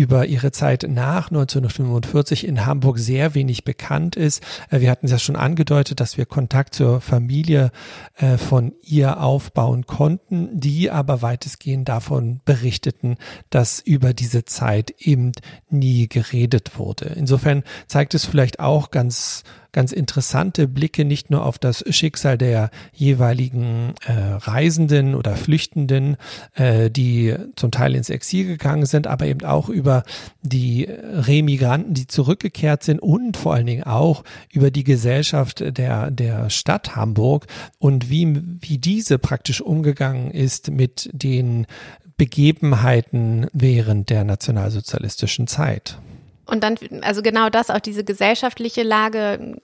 über 0.00 0.24
ihre 0.24 0.50
Zeit 0.50 0.86
nach 0.88 1.28
1945 1.28 2.46
in 2.46 2.64
Hamburg 2.64 2.98
sehr 2.98 3.34
wenig 3.34 3.64
bekannt 3.64 4.16
ist. 4.16 4.42
Äh, 4.70 4.80
wir 4.80 4.90
hatten 4.90 5.04
es 5.04 5.12
ja 5.12 5.18
schon 5.18 5.36
angedeutet, 5.36 6.00
dass 6.00 6.16
wir 6.16 6.24
Kontakt 6.24 6.74
zur 6.74 7.02
Familie 7.02 7.70
äh, 8.16 8.38
von 8.38 8.72
ihr 8.82 9.20
aufbauen 9.20 9.84
konnten, 9.84 10.58
die 10.58 10.90
aber 10.90 11.20
weitestgehend 11.20 11.86
davon 11.86 12.40
berichteten, 12.46 13.16
dass 13.50 13.78
über 13.78 14.14
diese 14.14 14.46
Zeit 14.46 14.94
eben 14.98 15.32
nie 15.68 16.08
geredet 16.08 16.78
wurde. 16.78 17.12
Insofern 17.16 17.62
zeigt 17.86 18.14
es 18.14 18.24
vielleicht 18.24 18.58
auch 18.58 18.90
ganz 18.90 19.44
ganz 19.72 19.92
interessante 19.92 20.68
Blicke 20.68 21.04
nicht 21.04 21.30
nur 21.30 21.44
auf 21.44 21.58
das 21.58 21.84
Schicksal 21.90 22.38
der 22.38 22.70
jeweiligen 22.92 23.94
äh, 24.06 24.12
Reisenden 24.12 25.14
oder 25.14 25.36
Flüchtenden, 25.36 26.16
äh, 26.54 26.90
die 26.90 27.34
zum 27.56 27.70
Teil 27.70 27.94
ins 27.94 28.10
Exil 28.10 28.46
gegangen 28.46 28.86
sind, 28.86 29.06
aber 29.06 29.26
eben 29.26 29.44
auch 29.44 29.68
über 29.68 30.04
die 30.42 30.84
Remigranten, 30.88 31.94
die 31.94 32.06
zurückgekehrt 32.06 32.82
sind 32.82 33.00
und 33.00 33.36
vor 33.36 33.54
allen 33.54 33.66
Dingen 33.66 33.84
auch 33.84 34.24
über 34.52 34.70
die 34.70 34.84
Gesellschaft 34.84 35.62
der, 35.76 36.10
der 36.10 36.50
Stadt 36.50 36.96
Hamburg 36.96 37.46
und 37.78 38.10
wie, 38.10 38.40
wie 38.60 38.78
diese 38.78 39.18
praktisch 39.18 39.60
umgegangen 39.60 40.30
ist 40.30 40.70
mit 40.70 41.10
den 41.12 41.66
Begebenheiten 42.16 43.46
während 43.52 44.10
der 44.10 44.24
nationalsozialistischen 44.24 45.46
Zeit. 45.46 45.98
Und 46.50 46.64
dann, 46.64 46.76
also 47.02 47.22
genau 47.22 47.48
das, 47.48 47.70
auch 47.70 47.80
diese 47.80 48.04
gesellschaftliche 48.04 48.82
Lage 48.82 49.56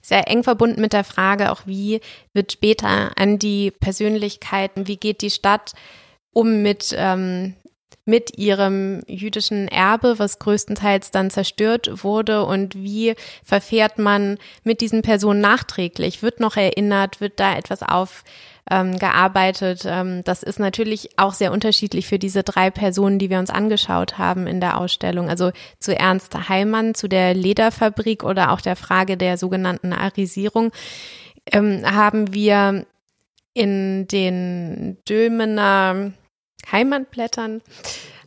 sehr 0.00 0.28
eng 0.28 0.44
verbunden 0.44 0.80
mit 0.80 0.92
der 0.92 1.04
Frage 1.04 1.50
auch, 1.50 1.62
wie 1.66 2.00
wird 2.32 2.52
später 2.52 3.10
an 3.16 3.38
die 3.38 3.70
Persönlichkeiten, 3.70 4.86
wie 4.86 4.96
geht 4.96 5.22
die 5.22 5.30
Stadt 5.30 5.72
um 6.32 6.62
mit, 6.62 6.94
ähm, 6.96 7.54
mit 8.04 8.38
ihrem 8.38 9.02
jüdischen 9.06 9.68
Erbe, 9.68 10.18
was 10.18 10.38
größtenteils 10.38 11.10
dann 11.10 11.30
zerstört 11.30 12.04
wurde 12.04 12.44
und 12.44 12.74
wie 12.74 13.14
verfährt 13.44 13.98
man 13.98 14.38
mit 14.64 14.80
diesen 14.80 15.02
Personen 15.02 15.40
nachträglich? 15.40 16.22
Wird 16.22 16.40
noch 16.40 16.56
erinnert? 16.56 17.20
Wird 17.20 17.38
da 17.38 17.56
etwas 17.56 17.82
auf 17.82 18.24
ähm, 18.70 18.98
gearbeitet. 18.98 19.82
Ähm, 19.86 20.22
das 20.24 20.42
ist 20.42 20.58
natürlich 20.58 21.18
auch 21.18 21.34
sehr 21.34 21.52
unterschiedlich 21.52 22.06
für 22.06 22.18
diese 22.18 22.42
drei 22.42 22.70
Personen, 22.70 23.18
die 23.18 23.30
wir 23.30 23.38
uns 23.38 23.50
angeschaut 23.50 24.18
haben 24.18 24.46
in 24.46 24.60
der 24.60 24.78
Ausstellung. 24.78 25.28
Also 25.28 25.50
zu 25.78 25.96
Ernst 25.96 26.48
Heimann, 26.48 26.94
zu 26.94 27.08
der 27.08 27.34
Lederfabrik 27.34 28.24
oder 28.24 28.52
auch 28.52 28.60
der 28.60 28.76
Frage 28.76 29.16
der 29.16 29.36
sogenannten 29.36 29.92
Arisierung 29.92 30.72
ähm, 31.50 31.82
haben 31.84 32.32
wir 32.32 32.86
in 33.54 34.06
den 34.08 34.98
Dülmener 35.08 36.12
Heimatblättern 36.70 37.60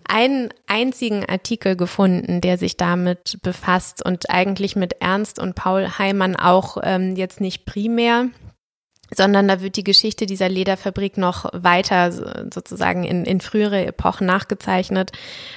einen 0.07 0.49
einzigen 0.67 1.25
Artikel 1.25 1.75
gefunden, 1.75 2.41
der 2.41 2.57
sich 2.57 2.77
damit 2.77 3.39
befasst 3.41 4.05
und 4.05 4.29
eigentlich 4.29 4.75
mit 4.75 5.01
Ernst 5.01 5.39
und 5.39 5.55
Paul 5.55 5.87
Heimann 5.97 6.35
auch 6.35 6.77
ähm, 6.83 7.15
jetzt 7.15 7.41
nicht 7.41 7.65
primär 7.65 8.27
sondern 9.13 9.47
da 9.47 9.61
wird 9.61 9.75
die 9.75 9.83
Geschichte 9.83 10.25
dieser 10.25 10.49
Lederfabrik 10.49 11.17
noch 11.17 11.45
weiter 11.53 12.11
sozusagen 12.53 13.03
in, 13.03 13.25
in 13.25 13.41
frühere 13.41 13.85
Epochen 13.85 14.25
nachgezeichnet. 14.25 15.11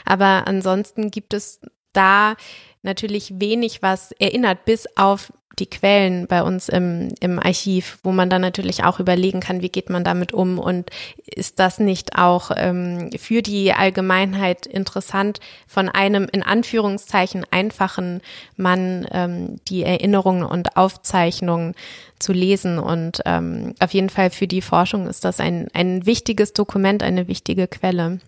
Aber 0.04 0.46
ansonsten 0.46 1.10
gibt 1.10 1.34
es 1.34 1.60
da 1.92 2.36
natürlich 2.82 3.40
wenig, 3.40 3.82
was 3.82 4.12
erinnert, 4.12 4.64
bis 4.64 4.86
auf 4.96 5.32
die 5.58 5.66
Quellen 5.66 6.26
bei 6.26 6.42
uns 6.42 6.68
im, 6.68 7.14
im 7.20 7.38
Archiv, 7.38 7.98
wo 8.02 8.12
man 8.12 8.30
dann 8.30 8.40
natürlich 8.40 8.84
auch 8.84 9.00
überlegen 9.00 9.40
kann, 9.40 9.62
wie 9.62 9.68
geht 9.68 9.90
man 9.90 10.04
damit 10.04 10.32
um 10.32 10.58
und 10.58 10.90
ist 11.26 11.58
das 11.58 11.78
nicht 11.78 12.16
auch 12.16 12.50
ähm, 12.56 13.10
für 13.18 13.42
die 13.42 13.72
Allgemeinheit 13.72 14.66
interessant, 14.66 15.40
von 15.66 15.88
einem 15.88 16.28
in 16.30 16.42
Anführungszeichen 16.42 17.44
einfachen 17.50 18.20
Mann 18.56 19.06
ähm, 19.10 19.60
die 19.68 19.82
Erinnerungen 19.82 20.44
und 20.44 20.76
Aufzeichnungen 20.76 21.74
zu 22.18 22.32
lesen. 22.32 22.78
Und 22.78 23.22
ähm, 23.24 23.74
auf 23.80 23.92
jeden 23.92 24.10
Fall 24.10 24.30
für 24.30 24.46
die 24.46 24.62
Forschung 24.62 25.06
ist 25.06 25.24
das 25.24 25.40
ein, 25.40 25.68
ein 25.72 26.06
wichtiges 26.06 26.52
Dokument, 26.52 27.02
eine 27.02 27.28
wichtige 27.28 27.66
Quelle. 27.68 28.18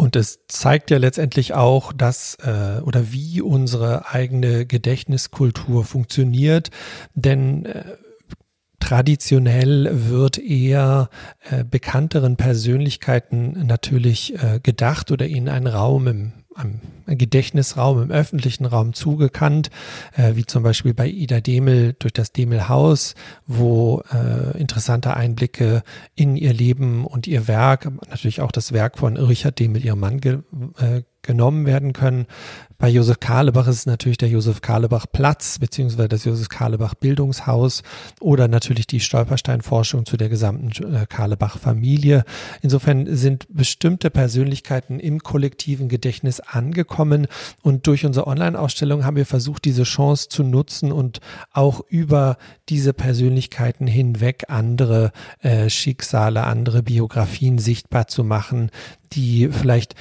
Und 0.00 0.14
es 0.14 0.46
zeigt 0.46 0.90
ja 0.90 0.98
letztendlich 0.98 1.54
auch, 1.54 1.92
dass 1.92 2.36
äh, 2.36 2.80
oder 2.82 3.12
wie 3.12 3.42
unsere 3.42 4.08
eigene 4.08 4.64
Gedächtniskultur 4.64 5.84
funktioniert, 5.84 6.70
denn 7.14 7.66
äh, 7.66 7.96
Traditionell 8.80 9.90
wird 10.08 10.38
eher 10.38 11.10
äh, 11.50 11.64
bekannteren 11.64 12.36
Persönlichkeiten 12.36 13.66
natürlich 13.66 14.40
äh, 14.40 14.60
gedacht 14.62 15.10
oder 15.10 15.26
ihnen 15.26 15.48
ein 15.48 15.66
Raum 15.66 16.06
im 16.06 16.32
einem 16.58 16.80
Gedächtnisraum, 17.06 18.02
im 18.02 18.10
öffentlichen 18.10 18.66
Raum 18.66 18.92
zugekannt, 18.92 19.70
äh, 20.16 20.34
wie 20.34 20.44
zum 20.44 20.62
Beispiel 20.62 20.94
bei 20.94 21.08
Ida 21.08 21.40
Demel 21.40 21.94
durch 21.98 22.12
das 22.12 22.32
Demel-Haus, 22.32 23.14
wo 23.46 24.02
äh, 24.12 24.58
interessante 24.58 25.14
Einblicke 25.14 25.82
in 26.14 26.36
ihr 26.36 26.52
Leben 26.52 27.06
und 27.06 27.26
ihr 27.26 27.48
Werk, 27.48 27.90
natürlich 28.08 28.40
auch 28.40 28.52
das 28.52 28.72
Werk 28.72 28.98
von 28.98 29.16
Richard 29.16 29.58
Demel, 29.58 29.84
ihrem 29.84 30.00
Mann, 30.00 30.20
ge 30.20 30.38
äh, 30.78 31.02
genommen 31.22 31.66
werden 31.66 31.92
können. 31.92 32.26
Bei 32.80 32.88
Josef 32.88 33.18
Karlebach 33.18 33.66
ist 33.66 33.76
es 33.76 33.86
natürlich 33.86 34.18
der 34.18 34.28
Josef 34.28 34.60
Karlebach 34.60 35.06
Platz 35.10 35.58
beziehungsweise 35.58 36.08
das 36.08 36.24
Josef 36.24 36.48
Karlebach 36.48 36.94
Bildungshaus 36.94 37.82
oder 38.20 38.46
natürlich 38.46 38.86
die 38.86 39.00
Stolperstein-Forschung 39.00 40.06
zu 40.06 40.16
der 40.16 40.28
gesamten 40.28 40.94
äh, 40.94 41.06
Karlebach 41.06 41.58
Familie. 41.58 42.24
Insofern 42.62 43.16
sind 43.16 43.48
bestimmte 43.50 44.10
Persönlichkeiten 44.10 45.00
im 45.00 45.20
kollektiven 45.24 45.88
Gedächtnis 45.88 46.38
angekommen 46.38 47.26
und 47.62 47.88
durch 47.88 48.06
unsere 48.06 48.28
Online-Ausstellung 48.28 49.04
haben 49.04 49.16
wir 49.16 49.26
versucht, 49.26 49.64
diese 49.64 49.82
Chance 49.82 50.28
zu 50.28 50.44
nutzen 50.44 50.92
und 50.92 51.18
auch 51.52 51.80
über 51.88 52.38
diese 52.68 52.92
Persönlichkeiten 52.92 53.88
hinweg 53.88 54.44
andere 54.48 55.10
äh, 55.40 55.68
Schicksale, 55.68 56.44
andere 56.44 56.84
Biografien 56.84 57.58
sichtbar 57.58 58.06
zu 58.06 58.22
machen, 58.22 58.70
die 59.12 59.48
vielleicht 59.48 59.96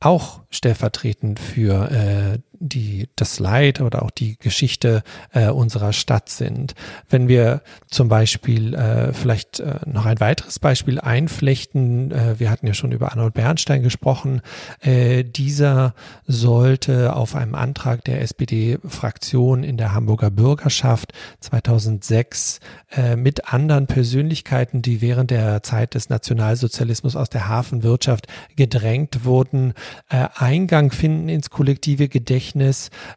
auch 0.00 0.42
stellvertretend 0.50 1.40
für 1.40 1.90
äh, 1.90 2.38
die, 2.60 3.08
das 3.16 3.38
Leid 3.38 3.80
oder 3.80 4.02
auch 4.02 4.10
die 4.10 4.36
Geschichte 4.38 5.02
äh, 5.32 5.48
unserer 5.48 5.92
Stadt 5.92 6.28
sind. 6.28 6.74
Wenn 7.08 7.28
wir 7.28 7.62
zum 7.88 8.08
Beispiel 8.08 8.74
äh, 8.74 9.12
vielleicht 9.12 9.60
äh, 9.60 9.76
noch 9.86 10.06
ein 10.06 10.20
weiteres 10.20 10.58
Beispiel 10.58 11.00
einflechten, 11.00 12.10
äh, 12.10 12.38
wir 12.38 12.50
hatten 12.50 12.66
ja 12.66 12.74
schon 12.74 12.92
über 12.92 13.12
Arnold 13.12 13.34
Bernstein 13.34 13.82
gesprochen, 13.82 14.42
äh, 14.80 15.24
dieser 15.24 15.94
sollte 16.26 17.14
auf 17.14 17.34
einem 17.34 17.54
Antrag 17.54 18.04
der 18.04 18.20
SPD-Fraktion 18.22 19.62
in 19.62 19.76
der 19.76 19.94
Hamburger 19.94 20.30
Bürgerschaft 20.30 21.12
2006 21.40 22.60
äh, 22.90 23.16
mit 23.16 23.52
anderen 23.52 23.86
Persönlichkeiten, 23.86 24.82
die 24.82 25.00
während 25.00 25.30
der 25.30 25.62
Zeit 25.62 25.94
des 25.94 26.08
Nationalsozialismus 26.08 27.16
aus 27.16 27.30
der 27.30 27.48
Hafenwirtschaft 27.48 28.26
gedrängt 28.56 29.24
wurden, 29.24 29.74
äh, 30.08 30.28
Eingang 30.34 30.90
finden 30.90 31.28
ins 31.28 31.50
kollektive 31.50 32.08
Gedächtnis. 32.08 32.47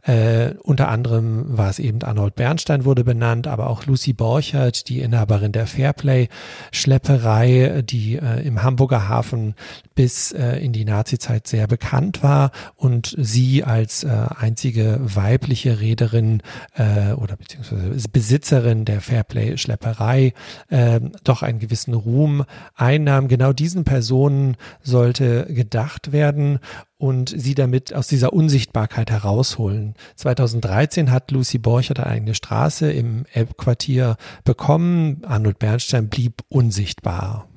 Äh, 0.04 0.52
unter 0.62 0.90
anderem 0.90 1.58
war 1.58 1.70
es 1.70 1.80
eben 1.80 2.04
Arnold 2.04 2.36
Bernstein 2.36 2.86
wurde 2.86 3.04
benannt, 3.04 3.48
aber 3.48 3.70
auch 3.70 3.86
Lucy 3.86 4.14
Borchert, 4.14 4.88
die 4.90 5.02
Inhaberin 5.02 5.52
der 5.52 5.68
Fairplay-Schlepperei, 5.68 7.84
die 7.84 8.18
äh, 8.18 8.42
im 8.46 8.64
Hamburger 8.64 9.08
Hafen 9.08 9.56
bis 9.96 10.32
äh, 10.32 10.58
in 10.58 10.74
die 10.74 10.86
Nazizeit 10.86 11.48
sehr 11.48 11.68
bekannt 11.68 12.24
war. 12.24 12.52
Und 12.76 13.16
sie 13.18 13.64
als 13.64 14.04
äh, 14.04 14.26
einzige 14.38 15.00
weibliche 15.02 15.80
Reederin 15.80 16.42
äh, 16.76 17.14
oder 17.14 17.36
beziehungsweise 17.36 18.10
Besitzerin 18.10 18.86
der 18.86 19.02
Fairplay-Schlepperei 19.02 20.34
äh, 20.70 21.00
doch 21.24 21.44
einen 21.44 21.60
gewissen 21.60 21.94
Ruhm 21.94 22.46
einnahm. 22.76 23.28
Genau 23.28 23.54
diesen 23.54 23.84
Personen 23.84 24.58
sollte 24.82 25.46
gedacht 25.54 26.12
werden 26.12 26.60
und 27.02 27.34
sie 27.36 27.56
damit 27.56 27.96
aus 27.96 28.06
dieser 28.06 28.32
Unsichtbarkeit 28.32 29.10
herausholen. 29.10 29.96
2013 30.18 31.10
hat 31.10 31.32
Lucy 31.32 31.58
Borchert 31.58 32.00
eine 32.00 32.08
eigene 32.08 32.36
Straße 32.36 32.92
im 32.92 33.26
Elbquartier 33.34 34.18
bekommen. 34.44 35.24
Arnold 35.26 35.58
Bernstein 35.58 36.10
blieb 36.10 36.44
unsichtbar. 36.48 37.48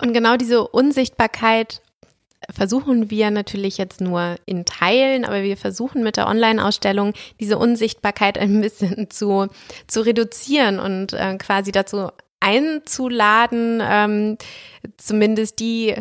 Und 0.00 0.12
genau 0.12 0.36
diese 0.36 0.68
Unsichtbarkeit 0.68 1.82
versuchen 2.54 3.10
wir 3.10 3.32
natürlich 3.32 3.76
jetzt 3.76 4.00
nur 4.00 4.36
in 4.46 4.64
Teilen, 4.64 5.24
aber 5.24 5.42
wir 5.42 5.56
versuchen 5.56 6.04
mit 6.04 6.16
der 6.16 6.28
Online-Ausstellung 6.28 7.12
diese 7.40 7.58
Unsichtbarkeit 7.58 8.38
ein 8.38 8.60
bisschen 8.60 9.10
zu, 9.10 9.48
zu 9.88 10.02
reduzieren 10.02 10.78
und 10.78 11.12
äh, 11.12 11.36
quasi 11.38 11.72
dazu 11.72 12.10
einzuladen, 12.40 13.82
ähm, 13.82 14.38
zumindest 14.96 15.58
die 15.60 15.94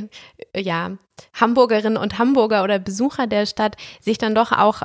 ja, 0.55 0.91
Hamburgerinnen 1.33 1.97
und 1.97 2.19
Hamburger 2.19 2.63
oder 2.63 2.79
Besucher 2.79 3.27
der 3.27 3.45
Stadt, 3.45 3.77
sich 4.01 4.17
dann 4.17 4.35
doch 4.35 4.51
auch 4.51 4.81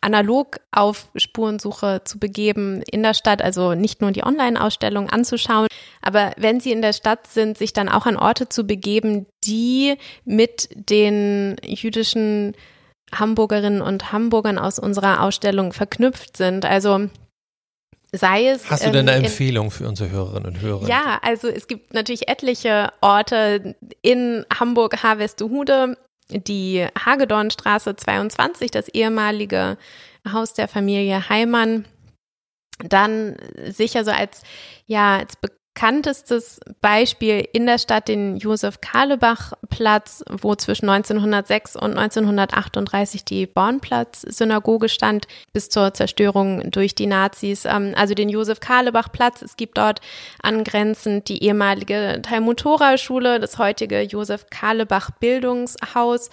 analog 0.00 0.58
auf 0.72 1.08
Spurensuche 1.14 2.02
zu 2.04 2.18
begeben 2.18 2.82
in 2.82 3.02
der 3.02 3.14
Stadt, 3.14 3.42
also 3.42 3.74
nicht 3.74 4.00
nur 4.00 4.10
die 4.10 4.24
Online-Ausstellung 4.24 5.08
anzuschauen, 5.08 5.68
aber 6.00 6.32
wenn 6.36 6.58
sie 6.58 6.72
in 6.72 6.82
der 6.82 6.92
Stadt 6.92 7.28
sind, 7.28 7.56
sich 7.56 7.72
dann 7.72 7.88
auch 7.88 8.06
an 8.06 8.16
Orte 8.16 8.48
zu 8.48 8.64
begeben, 8.64 9.26
die 9.44 9.96
mit 10.24 10.68
den 10.74 11.56
jüdischen 11.62 12.56
Hamburgerinnen 13.14 13.82
und 13.82 14.10
Hamburgern 14.10 14.58
aus 14.58 14.78
unserer 14.78 15.22
Ausstellung 15.22 15.72
verknüpft 15.72 16.36
sind. 16.36 16.64
Also 16.64 17.08
sei 18.12 18.48
es. 18.48 18.70
Hast 18.70 18.84
du 18.84 18.90
denn 18.90 19.08
eine 19.08 19.18
ähm, 19.18 19.24
Empfehlung 19.24 19.70
für 19.70 19.88
unsere 19.88 20.10
Hörerinnen 20.10 20.54
und 20.54 20.60
Hörer? 20.60 20.86
Ja, 20.86 21.18
also 21.22 21.48
es 21.48 21.66
gibt 21.66 21.94
natürlich 21.94 22.28
etliche 22.28 22.92
Orte 23.00 23.74
in 24.02 24.44
Hamburg, 24.52 25.02
Harvestehude, 25.02 25.96
die 26.30 26.86
Hagedornstraße 26.98 27.96
22, 27.96 28.70
das 28.70 28.88
ehemalige 28.88 29.78
Haus 30.30 30.54
der 30.54 30.68
Familie 30.68 31.28
Heimann. 31.28 31.86
Dann 32.78 33.36
sicher 33.68 34.04
so 34.04 34.10
als, 34.10 34.42
ja, 34.86 35.18
als 35.18 35.36
bekanntestes 35.74 36.60
Beispiel 36.80 37.46
in 37.52 37.66
der 37.66 37.78
Stadt 37.78 38.08
den 38.08 38.36
Josef-Karlebach-Platz, 38.36 40.24
wo 40.30 40.54
zwischen 40.54 40.88
1906 40.88 41.74
und 41.76 41.96
1938 41.96 43.24
die 43.24 43.46
Bornplatz-Synagoge 43.46 44.88
stand, 44.88 45.26
bis 45.52 45.68
zur 45.70 45.92
Zerstörung 45.94 46.70
durch 46.70 46.94
die 46.94 47.06
Nazis. 47.06 47.64
Ähm, 47.64 47.94
also 47.96 48.14
den 48.14 48.28
Josef-Karlebach-Platz. 48.28 49.42
Es 49.42 49.56
gibt 49.56 49.78
dort 49.78 50.00
angrenzend 50.42 51.28
die 51.28 51.42
ehemalige 51.42 52.20
Talmud-Tora-Schule, 52.22 53.40
das 53.40 53.58
heutige 53.58 54.02
Josef-Karlebach-Bildungshaus 54.02 56.30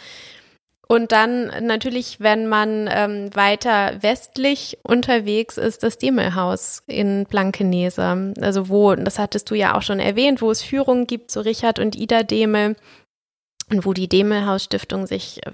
Und 0.91 1.11
dann 1.11 1.51
natürlich, 1.67 2.19
wenn 2.19 2.47
man 2.47 2.89
ähm, 2.91 3.29
weiter 3.35 4.01
westlich 4.01 4.79
unterwegs 4.81 5.57
ist, 5.57 5.83
das 5.83 5.99
Demelhaus 5.99 6.81
in 6.87 7.25
Blankenese. 7.25 8.33
Also 8.41 8.69
wo, 8.69 8.95
das 8.95 9.19
hattest 9.19 9.51
du 9.51 9.55
ja 9.55 9.77
auch 9.77 9.83
schon 9.83 9.99
erwähnt, 9.99 10.41
wo 10.41 10.49
es 10.49 10.63
Führungen 10.63 11.05
gibt 11.05 11.29
zu 11.29 11.41
Richard 11.45 11.77
und 11.77 11.95
Ida 11.95 12.23
Demel 12.23 12.75
und 13.69 13.85
wo 13.85 13.93
die 13.93 14.09
Demelhaus 14.09 14.63
Stiftung 14.63 15.05
sich 15.05 15.45
äh, 15.45 15.51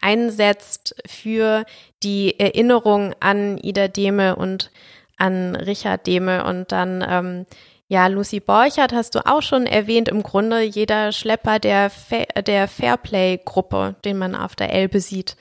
einsetzt 0.00 0.94
für 1.06 1.66
die 2.02 2.40
Erinnerung 2.40 3.14
an 3.20 3.58
Ida 3.58 3.88
Demel 3.88 4.32
und 4.32 4.70
an 5.18 5.54
Richard 5.54 6.06
Demel 6.06 6.40
und 6.40 6.72
dann 6.72 7.04
ähm, 7.06 7.46
ja, 7.92 8.06
Lucy 8.06 8.40
Borchert 8.40 8.94
hast 8.94 9.14
du 9.14 9.26
auch 9.26 9.42
schon 9.42 9.66
erwähnt, 9.66 10.08
im 10.08 10.22
Grunde 10.22 10.62
jeder 10.62 11.12
Schlepper 11.12 11.58
der, 11.58 11.90
Fa 11.90 12.24
der 12.40 12.66
Fairplay-Gruppe, 12.66 13.96
den 14.02 14.16
man 14.16 14.34
auf 14.34 14.56
der 14.56 14.72
Elbe 14.72 14.98
sieht. 14.98 15.36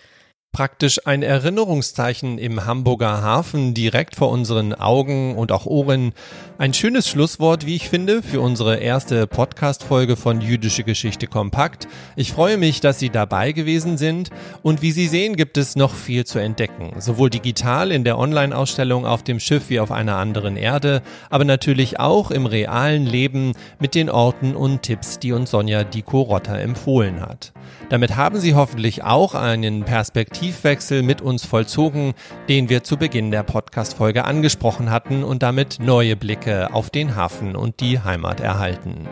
Praktisch 0.53 1.07
ein 1.07 1.23
Erinnerungszeichen 1.23 2.37
im 2.37 2.65
Hamburger 2.65 3.21
Hafen 3.21 3.73
direkt 3.73 4.17
vor 4.17 4.29
unseren 4.29 4.73
Augen 4.73 5.37
und 5.37 5.49
auch 5.53 5.65
Ohren. 5.65 6.11
Ein 6.57 6.73
schönes 6.73 7.07
Schlusswort, 7.07 7.65
wie 7.65 7.77
ich 7.77 7.87
finde, 7.87 8.21
für 8.21 8.41
unsere 8.41 8.75
erste 8.75 9.27
Podcast-Folge 9.27 10.17
von 10.17 10.41
Jüdische 10.41 10.83
Geschichte 10.83 11.27
Kompakt. 11.27 11.87
Ich 12.17 12.33
freue 12.33 12.57
mich, 12.57 12.81
dass 12.81 12.99
Sie 12.99 13.09
dabei 13.09 13.53
gewesen 13.53 13.97
sind 13.97 14.29
und 14.61 14.81
wie 14.81 14.91
Sie 14.91 15.07
sehen, 15.07 15.37
gibt 15.37 15.55
es 15.55 15.77
noch 15.77 15.95
viel 15.95 16.25
zu 16.25 16.37
entdecken. 16.37 16.99
Sowohl 16.99 17.29
digital 17.29 17.89
in 17.89 18.03
der 18.03 18.19
Online-Ausstellung 18.19 19.05
auf 19.05 19.23
dem 19.23 19.39
Schiff 19.39 19.69
wie 19.69 19.79
auf 19.79 19.89
einer 19.89 20.17
anderen 20.17 20.57
Erde, 20.57 21.01
aber 21.29 21.45
natürlich 21.45 22.01
auch 22.01 22.29
im 22.29 22.45
realen 22.45 23.05
Leben 23.05 23.53
mit 23.79 23.95
den 23.95 24.09
Orten 24.09 24.57
und 24.57 24.81
Tipps, 24.81 25.17
die 25.17 25.31
uns 25.31 25.51
Sonja 25.51 25.85
Diko-Rotter 25.85 26.59
empfohlen 26.59 27.21
hat. 27.21 27.53
Damit 27.91 28.15
haben 28.15 28.39
Sie 28.39 28.55
hoffentlich 28.55 29.03
auch 29.03 29.35
einen 29.35 29.83
Perspektivwechsel 29.83 31.03
mit 31.03 31.21
uns 31.21 31.45
vollzogen, 31.45 32.13
den 32.47 32.69
wir 32.69 32.85
zu 32.85 32.95
Beginn 32.95 33.31
der 33.31 33.43
Podcast-Folge 33.43 34.23
angesprochen 34.23 34.89
hatten 34.89 35.25
und 35.25 35.43
damit 35.43 35.79
neue 35.81 36.15
Blicke 36.15 36.73
auf 36.73 36.89
den 36.89 37.17
Hafen 37.17 37.53
und 37.53 37.81
die 37.81 37.99
Heimat 37.99 38.39
erhalten. 38.39 39.09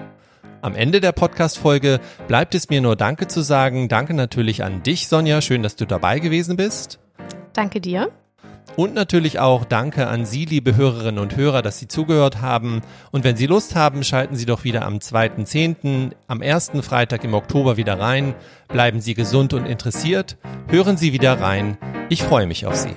Am 0.62 0.76
Ende 0.76 1.02
der 1.02 1.12
Podcast-Folge 1.12 2.00
bleibt 2.30 2.56
es 2.56 2.70
mir 2.70 2.80
nur 2.80 2.96
Danke 2.96 3.28
zu 3.28 3.42
sagen. 3.42 3.89
Danke 3.89 4.13
natürlich 4.13 4.63
an 4.63 4.82
dich, 4.82 5.10
Sonja. 5.10 5.42
Schön, 5.42 5.62
dass 5.62 5.76
du 5.76 5.86
dabei 5.86 6.20
gewesen 6.20 6.56
bist. 6.56 7.00
Danke 7.52 7.82
dir. 7.82 8.10
Und 8.80 8.94
natürlich 8.94 9.39
auch 9.39 9.65
Danke 9.65 10.08
an 10.08 10.26
Sie, 10.26 10.46
liebe 10.46 10.78
Hörerinnen 10.78 11.20
und 11.20 11.36
Hörer, 11.36 11.62
dass 11.62 11.80
Sie 11.80 11.89
zugehört 11.89 12.39
haben. 12.39 12.80
Und 13.12 13.26
wenn 13.26 13.36
Sie 13.36 13.46
Lust 13.46 13.76
haben, 13.76 14.06
schalten 14.06 14.38
Sie 14.38 14.46
doch 14.46 14.63
wieder 14.63 14.86
am 14.86 15.00
2.10., 15.00 16.12
am 16.28 16.42
ersten 16.42 16.82
Freitag 16.82 17.26
im 17.26 17.34
Oktober 17.34 17.76
wieder 17.76 18.00
rein. 18.00 18.36
Bleiben 18.70 19.02
Sie 19.02 19.15
gesund 19.15 19.54
und 19.54 19.65
interessiert. 19.65 20.38
Hören 20.70 20.96
Sie 20.96 21.12
wieder 21.12 21.42
rein. 21.42 21.78
Ich 22.08 22.24
freue 22.24 22.48
mich 22.48 22.68
auf 22.68 22.76
Sie. 22.78 22.96